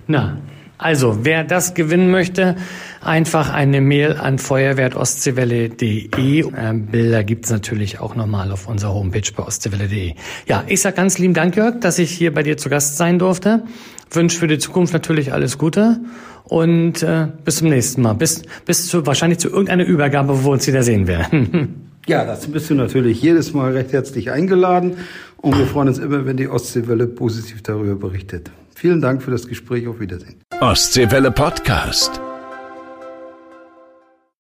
Na, 0.06 0.38
also 0.78 1.20
wer 1.24 1.44
das 1.44 1.74
gewinnen 1.74 2.12
möchte, 2.12 2.56
einfach 3.02 3.52
eine 3.52 3.82
Mail 3.82 4.18
an 4.18 4.38
feuerwehr.ostseewelle.de. 4.38 6.42
Äh, 6.42 6.74
Bilder 6.74 7.24
gibt's 7.24 7.50
natürlich 7.50 8.00
auch 8.00 8.16
nochmal 8.16 8.52
auf 8.52 8.68
unserer 8.68 8.94
Homepage 8.94 9.32
bei 9.36 9.42
ostseewelle.de. 9.42 10.14
Ja, 10.46 10.64
ich 10.68 10.82
sag 10.82 10.96
ganz 10.96 11.18
lieben 11.18 11.34
Dank, 11.34 11.56
Jörg, 11.56 11.80
dass 11.80 11.98
ich 11.98 12.12
hier 12.12 12.32
bei 12.32 12.44
dir 12.44 12.58
zu 12.58 12.70
Gast 12.70 12.98
sein 12.98 13.18
durfte. 13.18 13.64
Wünsche 14.12 14.38
für 14.38 14.48
die 14.48 14.60
Zukunft 14.60 14.94
natürlich 14.94 15.34
alles 15.34 15.58
Gute 15.58 16.00
und 16.44 17.02
äh, 17.02 17.26
bis 17.44 17.56
zum 17.56 17.70
nächsten 17.70 18.04
Mal. 18.04 18.14
Bis, 18.14 18.44
bis 18.66 18.88
zu, 18.88 19.08
wahrscheinlich 19.08 19.40
zu 19.40 19.50
irgendeiner 19.50 19.86
Übergabe, 19.86 20.44
wo 20.44 20.50
wir 20.50 20.52
uns 20.52 20.68
wieder 20.68 20.84
sehen 20.84 21.08
werden. 21.08 21.90
Ja, 22.08 22.26
das 22.26 22.48
bist 22.48 22.70
du 22.70 22.76
natürlich 22.76 23.22
jedes 23.22 23.54
Mal 23.54 23.72
recht 23.72 23.94
herzlich 23.94 24.32
eingeladen 24.32 24.98
und 25.38 25.58
wir 25.58 25.66
freuen 25.66 25.88
uns 25.88 26.00
immer, 26.00 26.26
wenn 26.26 26.38
die 26.38 26.50
Ostseewelle 26.50 27.08
positiv 27.08 27.64
darüber 27.64 27.96
berichtet. 27.96 28.52
Vielen 28.76 29.02
Dank 29.02 29.24
für 29.24 29.32
das 29.32 29.48
Gespräch. 29.48 29.88
Auf 29.88 30.00
Wiedersehen. 30.02 30.36
Ostseewelle 30.60 31.32
Podcast. 31.32 32.20